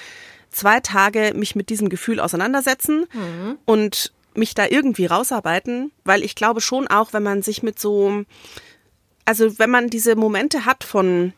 [0.50, 3.58] zwei Tage mich mit diesem Gefühl auseinandersetzen mhm.
[3.64, 8.24] und mich da irgendwie rausarbeiten, weil ich glaube schon auch, wenn man sich mit so,
[9.24, 11.32] also wenn man diese Momente hat von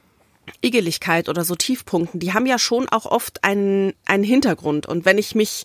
[0.61, 4.87] Igeligkeit oder so Tiefpunkten, die haben ja schon auch oft einen, einen Hintergrund.
[4.87, 5.65] Und wenn ich mich,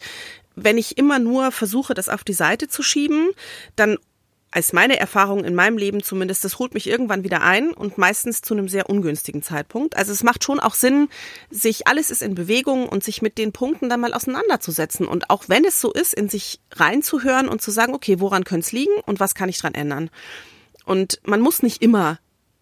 [0.55, 3.29] wenn ich immer nur versuche, das auf die Seite zu schieben,
[3.75, 3.97] dann
[4.51, 8.41] als meine Erfahrung in meinem Leben zumindest, das holt mich irgendwann wieder ein und meistens
[8.41, 9.97] zu einem sehr ungünstigen Zeitpunkt.
[9.97, 11.09] Also es macht schon auch Sinn,
[11.49, 15.45] sich alles ist in Bewegung und sich mit den Punkten dann mal auseinanderzusetzen und auch
[15.47, 18.93] wenn es so ist, in sich reinzuhören und zu sagen, okay, woran könnte es liegen
[19.05, 20.09] und was kann ich dran ändern?
[20.85, 22.19] Und man muss nicht immer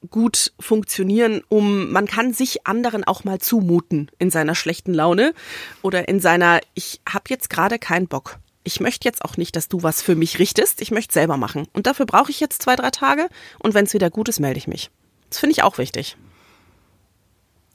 [0.10, 5.34] gut funktionieren, um man kann sich anderen auch mal zumuten in seiner schlechten Laune
[5.82, 8.40] oder in seiner ich habe jetzt gerade keinen Bock.
[8.66, 10.82] Ich möchte jetzt auch nicht, dass du was für mich richtest.
[10.82, 11.68] Ich möchte selber machen.
[11.72, 13.30] Und dafür brauche ich jetzt zwei, drei Tage.
[13.60, 14.90] Und wenn es wieder gut ist, melde ich mich.
[15.30, 16.18] Das finde ich auch wichtig.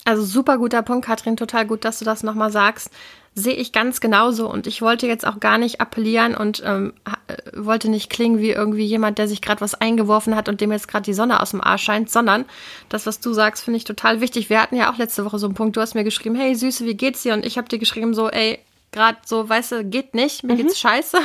[0.05, 1.37] Also super guter Punkt, Katrin.
[1.37, 2.91] Total gut, dass du das nochmal sagst
[3.35, 6.93] sehe ich ganz genauso und ich wollte jetzt auch gar nicht appellieren und ähm,
[7.29, 10.73] äh, wollte nicht klingen wie irgendwie jemand, der sich gerade was eingeworfen hat und dem
[10.73, 12.45] jetzt gerade die Sonne aus dem Arsch scheint, sondern
[12.89, 14.51] das, was du sagst, finde ich total wichtig.
[14.51, 16.85] Wir hatten ja auch letzte Woche so einen Punkt, du hast mir geschrieben, hey Süße,
[16.85, 17.35] wie geht's dir?
[17.35, 18.59] Und ich habe dir geschrieben so, ey,
[18.93, 20.59] gerade so, weißt du, geht nicht, mir mhm.
[20.59, 21.19] geht's scheiße.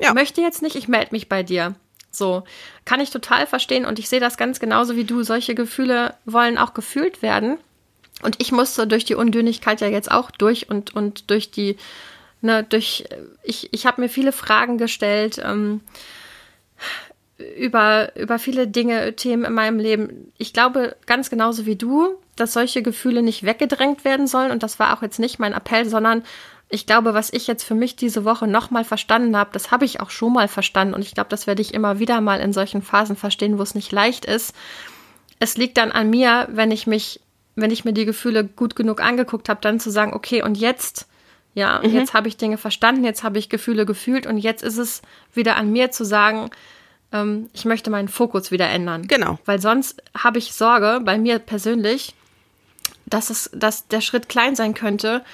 [0.00, 0.08] Ja.
[0.08, 1.74] Ich möchte jetzt nicht, ich melde mich bei dir.
[2.10, 2.44] So,
[2.84, 5.22] kann ich total verstehen und ich sehe das ganz genauso wie du.
[5.22, 7.58] Solche Gefühle wollen auch gefühlt werden.
[8.22, 11.76] Und ich musste durch die Undünnigkeit ja jetzt auch durch und, und durch die,
[12.40, 13.04] ne, durch,
[13.42, 15.80] ich, ich habe mir viele Fragen gestellt ähm,
[17.58, 20.32] über, über viele Dinge, Themen in meinem Leben.
[20.38, 24.52] Ich glaube ganz genauso wie du, dass solche Gefühle nicht weggedrängt werden sollen.
[24.52, 26.22] Und das war auch jetzt nicht mein Appell, sondern
[26.68, 30.00] ich glaube, was ich jetzt für mich diese Woche nochmal verstanden habe, das habe ich
[30.00, 30.94] auch schon mal verstanden.
[30.94, 33.74] Und ich glaube, das werde ich immer wieder mal in solchen Phasen verstehen, wo es
[33.74, 34.54] nicht leicht ist.
[35.38, 37.20] Es liegt dann an mir, wenn ich mich
[37.56, 41.06] wenn ich mir die Gefühle gut genug angeguckt habe, dann zu sagen, okay, und jetzt,
[41.54, 41.94] ja, mhm.
[41.94, 45.56] jetzt habe ich Dinge verstanden, jetzt habe ich Gefühle gefühlt und jetzt ist es wieder
[45.56, 46.50] an mir zu sagen,
[47.12, 49.06] ähm, ich möchte meinen Fokus wieder ändern.
[49.06, 49.38] Genau.
[49.44, 52.14] Weil sonst habe ich Sorge, bei mir persönlich,
[53.06, 55.24] dass es, dass der Schritt klein sein könnte,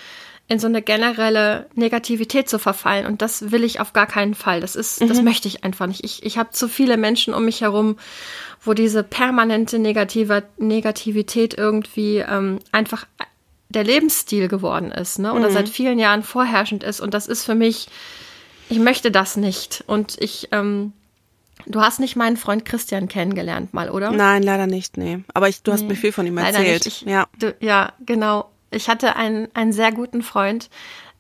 [0.51, 3.07] in so eine generelle Negativität zu verfallen.
[3.07, 4.61] Und das will ich auf gar keinen Fall.
[4.61, 5.07] Das ist, mhm.
[5.07, 6.03] das möchte ich einfach nicht.
[6.03, 7.97] Ich, ich habe zu viele Menschen um mich herum,
[8.61, 13.07] wo diese permanente Negative, Negativität irgendwie ähm, einfach
[13.69, 15.33] der Lebensstil geworden ist, ne?
[15.33, 15.55] Oder mhm.
[15.55, 17.01] seit vielen Jahren vorherrschend ist.
[17.01, 17.87] Und das ist für mich,
[18.69, 19.85] ich möchte das nicht.
[19.87, 20.93] Und ich, ähm,
[21.67, 24.11] Du hast nicht meinen Freund Christian kennengelernt mal, oder?
[24.13, 25.23] Nein, leider nicht, nee.
[25.35, 26.87] Aber ich, du hast mir viel von ihm erzählt.
[26.87, 27.27] Ich, ja.
[27.39, 30.71] Du, ja, genau ich hatte einen, einen sehr guten Freund,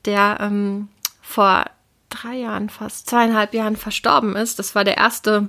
[0.04, 0.88] der ähm,
[1.20, 1.64] vor
[2.08, 4.58] drei Jahren, fast zweieinhalb Jahren verstorben ist.
[4.58, 5.48] Das war der erste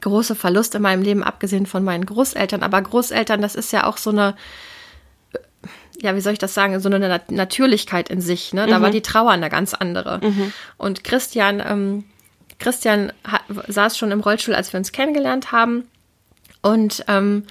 [0.00, 2.62] große Verlust in meinem Leben, abgesehen von meinen Großeltern.
[2.62, 4.34] Aber Großeltern, das ist ja auch so eine,
[6.00, 8.52] ja, wie soll ich das sagen, so eine Natürlichkeit in sich.
[8.52, 8.66] Ne?
[8.66, 8.82] Da mhm.
[8.82, 10.20] war die Trauer eine ganz andere.
[10.22, 10.52] Mhm.
[10.78, 12.04] Und Christian, ähm,
[12.58, 15.84] Christian hat, saß schon im Rollstuhl, als wir uns kennengelernt haben
[16.62, 17.44] und ähm,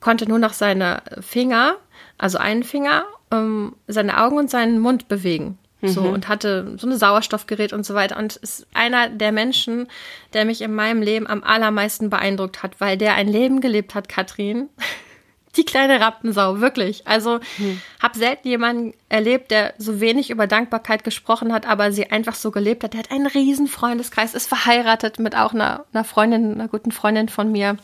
[0.00, 1.76] konnte nur noch seine Finger
[2.18, 5.58] also einen Finger, ähm, seine Augen und seinen Mund bewegen.
[5.82, 6.14] So, mhm.
[6.14, 8.16] und hatte so ein Sauerstoffgerät und so weiter.
[8.16, 9.88] Und ist einer der Menschen,
[10.32, 14.08] der mich in meinem Leben am allermeisten beeindruckt hat, weil der ein Leben gelebt hat,
[14.08, 14.68] Katrin.
[15.56, 17.06] Die kleine Rappensau, wirklich.
[17.06, 17.80] Also, mhm.
[18.02, 22.50] habe selten jemanden erlebt, der so wenig über Dankbarkeit gesprochen hat, aber sie einfach so
[22.50, 22.92] gelebt hat.
[22.92, 27.30] Der hat einen riesen Freundeskreis, ist verheiratet mit auch einer, einer Freundin, einer guten Freundin
[27.30, 27.78] von mir.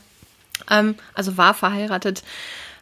[0.71, 2.23] Ähm, also war verheiratet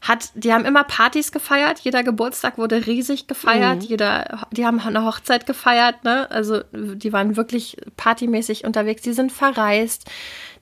[0.01, 3.89] hat, die haben immer Partys gefeiert, jeder Geburtstag wurde riesig gefeiert, mhm.
[3.89, 6.31] jeder, die haben eine Hochzeit gefeiert, ne?
[6.31, 10.07] Also die waren wirklich partymäßig unterwegs, die sind verreist,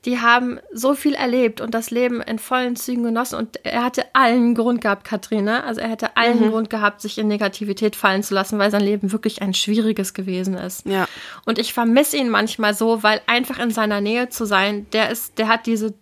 [0.04, 4.06] die haben so viel erlebt und das Leben in vollen Zügen genossen und er hatte
[4.12, 6.50] allen Grund gehabt, Katrine, also er hätte allen mhm.
[6.50, 10.54] Grund gehabt, sich in Negativität fallen zu lassen, weil sein Leben wirklich ein schwieriges gewesen
[10.54, 10.84] ist.
[10.86, 11.06] Ja.
[11.46, 15.38] Und ich vermisse ihn manchmal so, weil einfach in seiner Nähe zu sein, der ist,
[15.38, 15.94] der hat diese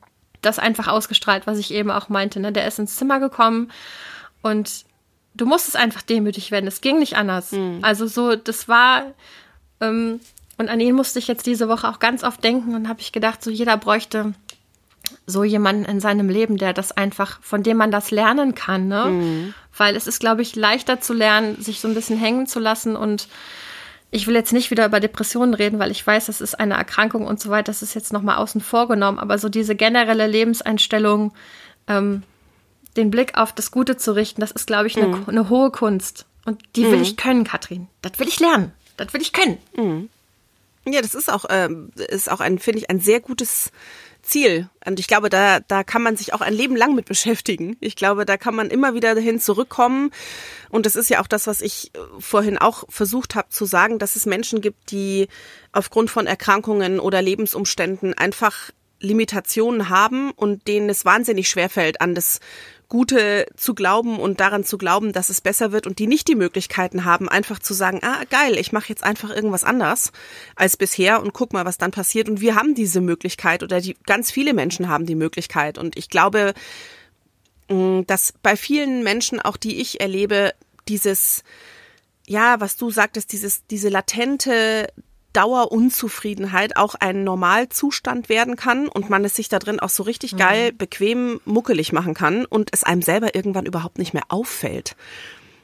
[0.46, 2.40] das einfach ausgestrahlt, was ich eben auch meinte.
[2.40, 2.52] Ne?
[2.52, 3.70] Der ist ins Zimmer gekommen
[4.42, 4.84] und
[5.34, 6.66] du musstest einfach demütig werden.
[6.66, 7.52] Es ging nicht anders.
[7.52, 7.80] Mhm.
[7.82, 9.12] Also so, das war
[9.80, 10.20] ähm,
[10.58, 13.12] und an ihn musste ich jetzt diese Woche auch ganz oft denken und habe ich
[13.12, 14.32] gedacht, so jeder bräuchte
[15.26, 19.04] so jemanden in seinem Leben, der das einfach, von dem man das lernen kann, ne?
[19.06, 19.54] Mhm.
[19.76, 22.96] Weil es ist, glaube ich, leichter zu lernen, sich so ein bisschen hängen zu lassen
[22.96, 23.28] und
[24.10, 27.26] ich will jetzt nicht wieder über Depressionen reden, weil ich weiß, das ist eine Erkrankung
[27.26, 27.64] und so weiter.
[27.64, 29.18] Das ist jetzt nochmal außen vor genommen.
[29.18, 31.32] Aber so diese generelle Lebenseinstellung,
[31.88, 32.22] ähm,
[32.96, 35.24] den Blick auf das Gute zu richten, das ist, glaube ich, eine, mhm.
[35.26, 36.26] eine hohe Kunst.
[36.44, 36.92] Und die mhm.
[36.92, 37.88] will ich können, Katrin.
[38.02, 38.72] Das will ich lernen.
[38.96, 39.58] Das will ich können.
[39.76, 40.08] Mhm.
[40.86, 41.68] Ja, das ist auch, äh,
[42.08, 43.72] ist auch ein, finde ich, ein sehr gutes
[44.26, 44.68] Ziel.
[44.84, 47.76] Und ich glaube, da, da kann man sich auch ein Leben lang mit beschäftigen.
[47.80, 50.10] Ich glaube, da kann man immer wieder dahin zurückkommen.
[50.68, 53.98] Und das ist ja auch das, was ich äh, vorhin auch versucht habe zu sagen,
[53.98, 55.28] dass es Menschen gibt, die
[55.72, 62.40] aufgrund von Erkrankungen oder Lebensumständen einfach Limitationen haben und denen es wahnsinnig schwerfällt, an das
[62.88, 66.34] Gute zu glauben und daran zu glauben, dass es besser wird und die nicht die
[66.34, 70.12] Möglichkeiten haben, einfach zu sagen, ah geil, ich mache jetzt einfach irgendwas anders
[70.54, 72.28] als bisher und guck mal, was dann passiert.
[72.28, 75.78] Und wir haben diese Möglichkeit oder die ganz viele Menschen haben die Möglichkeit.
[75.78, 76.54] Und ich glaube,
[77.68, 80.54] mm, dass bei vielen Menschen, auch die ich erlebe,
[80.88, 81.42] dieses
[82.26, 84.88] ja, was du sagtest, dieses, diese latente
[85.36, 90.32] Dauerunzufriedenheit auch ein Normalzustand werden kann und man es sich da drin auch so richtig
[90.32, 90.38] mhm.
[90.38, 94.96] geil, bequem, muckelig machen kann und es einem selber irgendwann überhaupt nicht mehr auffällt.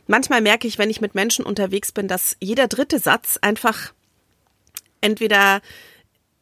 [0.06, 3.94] Manchmal merke ich, wenn ich mit Menschen unterwegs bin, dass jeder dritte Satz einfach
[5.00, 5.62] entweder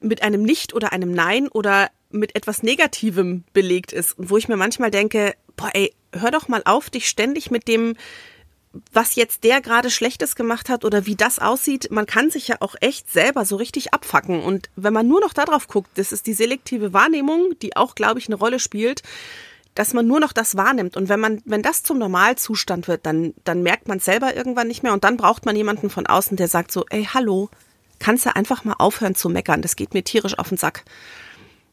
[0.00, 4.14] mit einem Nicht oder einem Nein oder mit etwas Negativem belegt ist.
[4.16, 7.94] Wo ich mir manchmal denke, boah, ey, hör doch mal auf, dich ständig mit dem
[8.92, 12.56] was jetzt der gerade Schlechtes gemacht hat oder wie das aussieht, man kann sich ja
[12.60, 14.42] auch echt selber so richtig abfacken.
[14.42, 18.20] Und wenn man nur noch darauf guckt, das ist die selektive Wahrnehmung, die auch, glaube
[18.20, 19.02] ich, eine Rolle spielt,
[19.74, 20.96] dass man nur noch das wahrnimmt.
[20.96, 24.82] Und wenn man, wenn das zum Normalzustand wird, dann, dann merkt man selber irgendwann nicht
[24.82, 24.92] mehr.
[24.92, 27.50] Und dann braucht man jemanden von außen, der sagt so, ey, hallo,
[27.98, 29.62] kannst du einfach mal aufhören zu meckern?
[29.62, 30.84] Das geht mir tierisch auf den Sack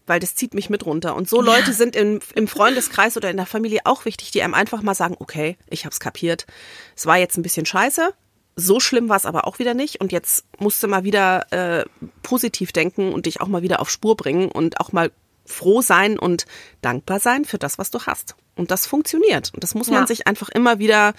[0.07, 1.15] weil das zieht mich mit runter.
[1.15, 4.53] Und so Leute sind im, im Freundeskreis oder in der Familie auch wichtig, die einem
[4.53, 6.47] einfach mal sagen, okay, ich hab's kapiert.
[6.95, 8.13] Es war jetzt ein bisschen scheiße.
[8.55, 10.01] So schlimm war es aber auch wieder nicht.
[10.01, 11.85] Und jetzt musst du mal wieder äh,
[12.23, 15.11] positiv denken und dich auch mal wieder auf Spur bringen und auch mal
[15.45, 16.45] froh sein und
[16.81, 18.35] dankbar sein für das, was du hast.
[18.55, 19.51] Und das funktioniert.
[19.53, 21.13] Und das muss man sich einfach immer wieder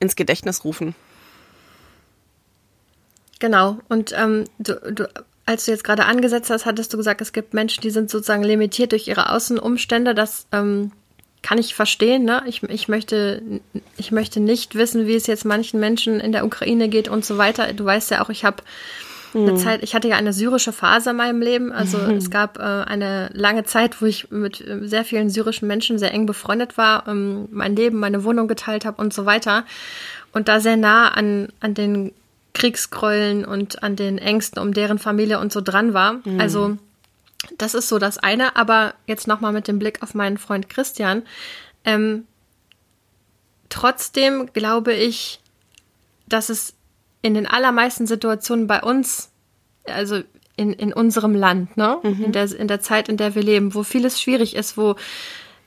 [0.00, 0.94] ins Gedächtnis rufen.
[3.38, 3.78] Genau.
[3.88, 5.08] Und ähm, du, du
[5.50, 8.44] als du jetzt gerade angesetzt hast, hattest du gesagt, es gibt Menschen, die sind sozusagen
[8.44, 10.14] limitiert durch ihre Außenumstände.
[10.14, 10.92] Das ähm,
[11.42, 12.24] kann ich verstehen.
[12.24, 12.42] Ne?
[12.46, 13.42] Ich, ich, möchte,
[13.96, 17.36] ich möchte nicht wissen, wie es jetzt manchen Menschen in der Ukraine geht und so
[17.36, 17.72] weiter.
[17.72, 18.62] Du weißt ja auch, ich habe
[19.34, 19.56] eine mhm.
[19.56, 21.72] Zeit, ich hatte ja eine syrische Phase in meinem Leben.
[21.72, 22.16] Also mhm.
[22.16, 26.14] es gab äh, eine lange Zeit, wo ich mit äh, sehr vielen syrischen Menschen sehr
[26.14, 29.64] eng befreundet war, ähm, mein Leben, meine Wohnung geteilt habe und so weiter.
[30.32, 32.12] Und da sehr nah an, an den
[32.54, 36.14] Kriegsgräueln und an den Ängsten um deren Familie und so dran war.
[36.24, 36.40] Mhm.
[36.40, 36.76] Also
[37.58, 38.56] das ist so das eine.
[38.56, 41.22] Aber jetzt nochmal mit dem Blick auf meinen Freund Christian.
[41.84, 42.24] Ähm,
[43.68, 45.40] trotzdem glaube ich,
[46.28, 46.74] dass es
[47.22, 49.30] in den allermeisten Situationen bei uns,
[49.84, 50.22] also
[50.56, 51.98] in, in unserem Land, ne?
[52.02, 52.24] Mhm.
[52.24, 54.96] In, der, in der Zeit, in der wir leben, wo vieles schwierig ist, wo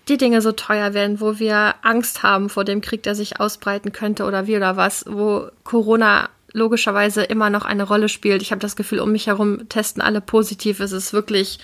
[0.08, 3.92] die Dinge so teuer werden, wo wir Angst haben vor dem Krieg, der sich ausbreiten
[3.92, 8.42] könnte oder wie oder was, wo Corona logischerweise immer noch eine Rolle spielt.
[8.42, 10.80] Ich habe das Gefühl, um mich herum testen alle positiv.
[10.80, 11.60] Es ist wirklich,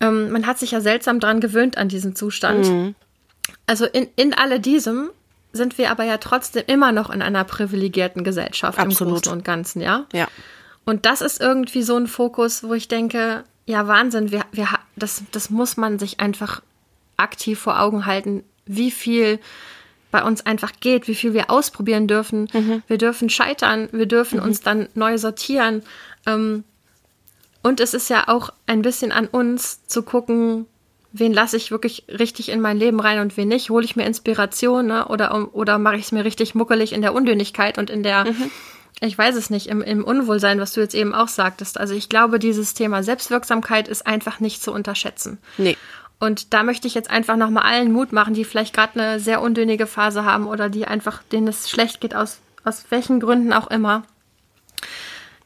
[0.00, 2.66] ähm, man hat sich ja seltsam dran gewöhnt an diesen Zustand.
[2.66, 2.94] Mhm.
[3.66, 5.10] Also in, in alle diesem
[5.52, 9.00] sind wir aber ja trotzdem immer noch in einer privilegierten Gesellschaft Absolut.
[9.00, 10.06] im Großen und Ganzen, ja?
[10.12, 10.28] Ja.
[10.84, 15.22] Und das ist irgendwie so ein Fokus, wo ich denke, ja, Wahnsinn, wir, wir, das,
[15.32, 16.62] das muss man sich einfach
[17.16, 19.38] aktiv vor Augen halten, wie viel
[20.10, 22.48] bei uns einfach geht, wie viel wir ausprobieren dürfen.
[22.52, 22.82] Mhm.
[22.86, 24.46] Wir dürfen scheitern, wir dürfen mhm.
[24.46, 25.82] uns dann neu sortieren.
[26.26, 26.64] Ähm,
[27.62, 30.66] und es ist ja auch ein bisschen an uns zu gucken,
[31.12, 33.70] wen lasse ich wirklich richtig in mein Leben rein und wen nicht.
[33.70, 35.08] Hole ich mir Inspiration ne?
[35.08, 38.50] oder, oder mache ich es mir richtig muckelig in der Undönigkeit und in der, mhm.
[39.00, 41.78] ich weiß es nicht, im, im Unwohlsein, was du jetzt eben auch sagtest.
[41.78, 45.38] Also ich glaube, dieses Thema Selbstwirksamkeit ist einfach nicht zu unterschätzen.
[45.58, 45.76] Nee.
[46.20, 49.40] Und da möchte ich jetzt einfach nochmal allen Mut machen, die vielleicht gerade eine sehr
[49.40, 53.68] undünnige Phase haben oder die einfach, denen es schlecht geht, aus, aus welchen Gründen auch
[53.68, 54.02] immer.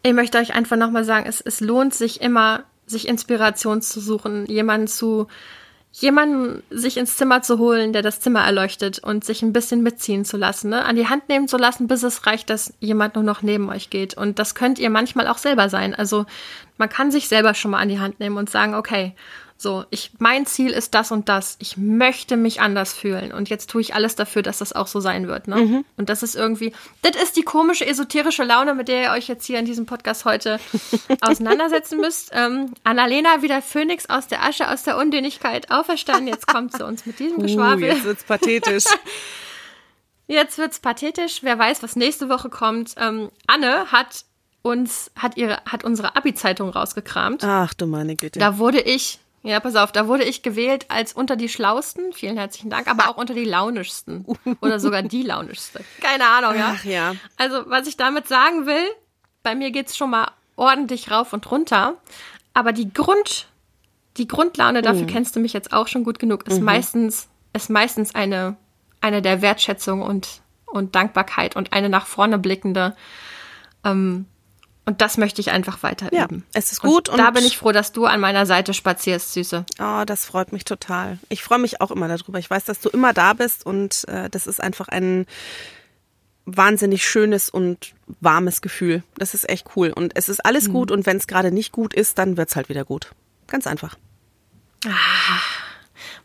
[0.02, 4.46] Ich möchte euch einfach nochmal sagen, es, es lohnt sich immer, sich Inspiration zu suchen,
[4.46, 5.28] jemanden zu,
[5.92, 10.24] jemanden sich ins Zimmer zu holen, der das Zimmer erleuchtet und sich ein bisschen mitziehen
[10.24, 10.84] zu lassen, ne?
[10.84, 13.90] an die Hand nehmen zu lassen, bis es reicht, dass jemand nur noch neben euch
[13.90, 14.14] geht.
[14.14, 15.94] Und das könnt ihr manchmal auch selber sein.
[15.94, 16.26] Also
[16.78, 19.14] man kann sich selber schon mal an die Hand nehmen und sagen, okay,
[19.64, 21.56] so, ich, mein Ziel ist das und das.
[21.58, 23.32] Ich möchte mich anders fühlen.
[23.32, 25.48] Und jetzt tue ich alles dafür, dass das auch so sein wird.
[25.48, 25.56] Ne?
[25.56, 25.84] Mhm.
[25.96, 29.46] Und das ist irgendwie, das ist die komische, esoterische Laune, mit der ihr euch jetzt
[29.46, 30.60] hier in diesem Podcast heute
[31.22, 32.30] auseinandersetzen müsst.
[32.34, 36.28] Ähm, Annalena, wie der Phönix aus der Asche, aus der Undähnigkeit auferstanden.
[36.28, 37.84] Jetzt kommt sie uns mit diesem Geschwafel.
[37.84, 38.84] Uh, jetzt wird's pathetisch.
[40.26, 41.38] jetzt wird's pathetisch.
[41.42, 42.96] Wer weiß, was nächste Woche kommt.
[42.98, 44.26] Ähm, Anne hat
[44.60, 47.42] uns, hat ihre, hat unsere Abi-Zeitung rausgekramt.
[47.44, 48.38] Ach du meine Güte.
[48.38, 52.38] Da wurde ich ja, pass auf, da wurde ich gewählt als unter die Schlausten, vielen
[52.38, 54.24] herzlichen Dank, aber auch unter die Launischsten
[54.62, 55.84] oder sogar die Launischste.
[56.00, 56.74] Keine Ahnung, ja.
[56.74, 57.14] Ach ja.
[57.36, 58.82] Also, was ich damit sagen will,
[59.42, 61.96] bei mir geht's schon mal ordentlich rauf und runter,
[62.54, 63.48] aber die Grund,
[64.16, 65.08] die Grundlaune, dafür mhm.
[65.08, 66.64] kennst du mich jetzt auch schon gut genug, ist mhm.
[66.64, 68.56] meistens, ist meistens eine,
[69.02, 72.96] eine der Wertschätzung und, und Dankbarkeit und eine nach vorne blickende,
[73.84, 74.24] ähm,
[74.86, 76.44] und das möchte ich einfach weiter ja, üben.
[76.52, 77.08] Es ist gut.
[77.08, 79.64] Und, und da bin ich froh, dass du an meiner Seite spazierst, Süße.
[79.80, 81.18] Oh, das freut mich total.
[81.30, 82.38] Ich freue mich auch immer darüber.
[82.38, 85.26] Ich weiß, dass du immer da bist und äh, das ist einfach ein
[86.46, 89.02] wahnsinnig schönes und warmes Gefühl.
[89.16, 89.90] Das ist echt cool.
[89.90, 90.72] Und es ist alles mhm.
[90.72, 93.12] gut und wenn es gerade nicht gut ist, dann wird's halt wieder gut.
[93.46, 93.96] Ganz einfach.
[94.86, 94.90] Ah.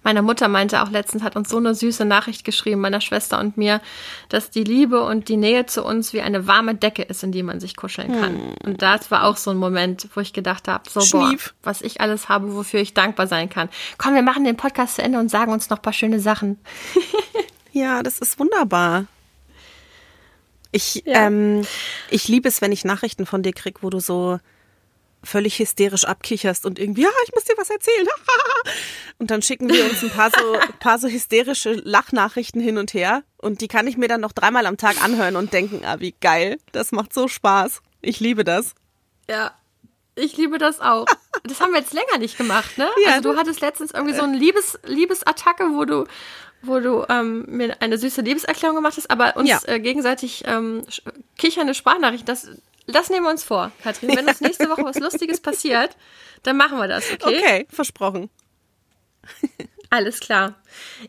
[0.04, 3.58] Meine Mutter meinte auch letztens, hat uns so eine süße Nachricht geschrieben, meiner Schwester und
[3.58, 3.82] mir,
[4.30, 7.44] dass die Liebe und die Nähe zu uns wie eine warme Decke ist, in die
[7.44, 8.36] man sich kuscheln kann.
[8.36, 8.54] Hm.
[8.66, 12.02] Und das war auch so ein Moment, wo ich gedacht habe, so boah, was ich
[12.02, 13.70] alles habe, wofür ich dankbar sein kann.
[13.98, 16.60] Komm, wir machen den Podcast zu Ende und sagen uns noch ein paar schöne Sachen.
[17.72, 19.06] ja, das ist wunderbar.
[20.72, 21.26] Ich, ja.
[21.26, 21.66] ähm,
[22.10, 24.40] ich liebe es, wenn ich Nachrichten von dir krieg, wo du so
[25.24, 28.08] völlig hysterisch abkicherst und irgendwie, ja, ich muss dir was erzählen.
[29.18, 33.24] und dann schicken wir uns ein paar so, paar so hysterische Lachnachrichten hin und her.
[33.38, 36.16] Und die kann ich mir dann noch dreimal am Tag anhören und denken, ah, wie
[36.20, 36.58] geil.
[36.72, 37.82] Das macht so Spaß.
[38.02, 38.76] Ich liebe das.
[39.30, 39.54] Ja.
[40.16, 41.06] Ich liebe das auch.
[41.44, 42.90] Das haben wir jetzt länger nicht gemacht, ne?
[43.06, 46.06] Ja, also du hattest letztens irgendwie so eine Liebes, Liebesattacke, wo du,
[46.62, 49.60] wo du ähm, mir eine süße Liebeserklärung gemacht hast, aber uns ja.
[49.66, 50.84] äh, gegenseitig ähm,
[51.38, 52.50] kichernde Sprachnachrichten, das,
[52.96, 54.16] das nehmen wir uns vor, Katrin.
[54.16, 55.96] Wenn uns nächste Woche was Lustiges passiert,
[56.44, 57.40] dann machen wir das, okay?
[57.40, 58.30] Okay, versprochen.
[59.90, 60.56] Alles klar.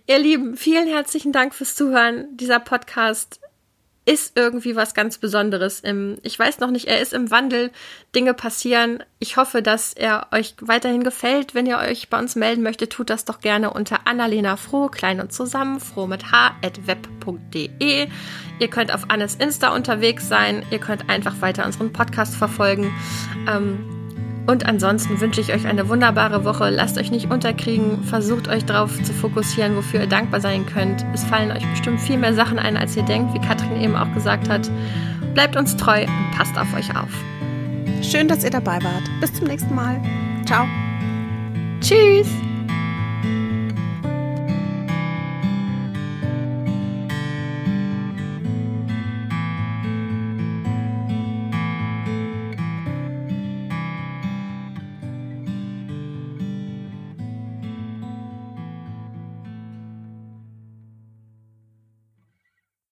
[0.06, 2.36] Ihr Lieben, vielen herzlichen Dank fürs Zuhören.
[2.36, 3.40] Dieser Podcast
[4.10, 5.78] ist irgendwie was ganz Besonderes.
[5.78, 7.70] Im, ich weiß noch nicht, er ist im Wandel,
[8.12, 9.04] Dinge passieren.
[9.20, 11.54] Ich hoffe, dass er euch weiterhin gefällt.
[11.54, 15.20] Wenn ihr euch bei uns melden möchtet, tut das doch gerne unter Annalena Froh, klein
[15.20, 18.08] und zusammen, froh mit h, at web.de.
[18.58, 20.66] Ihr könnt auf Annes Insta unterwegs sein.
[20.72, 22.92] Ihr könnt einfach weiter unseren Podcast verfolgen.
[23.48, 23.99] Ähm,
[24.46, 26.70] und ansonsten wünsche ich euch eine wunderbare Woche.
[26.70, 28.02] Lasst euch nicht unterkriegen.
[28.04, 31.04] Versucht euch darauf zu fokussieren, wofür ihr dankbar sein könnt.
[31.14, 34.12] Es fallen euch bestimmt viel mehr Sachen ein, als ihr denkt, wie Katrin eben auch
[34.14, 34.70] gesagt hat.
[35.34, 37.10] Bleibt uns treu und passt auf euch auf.
[38.02, 39.04] Schön, dass ihr dabei wart.
[39.20, 40.00] Bis zum nächsten Mal.
[40.46, 40.66] Ciao.
[41.80, 42.28] Tschüss.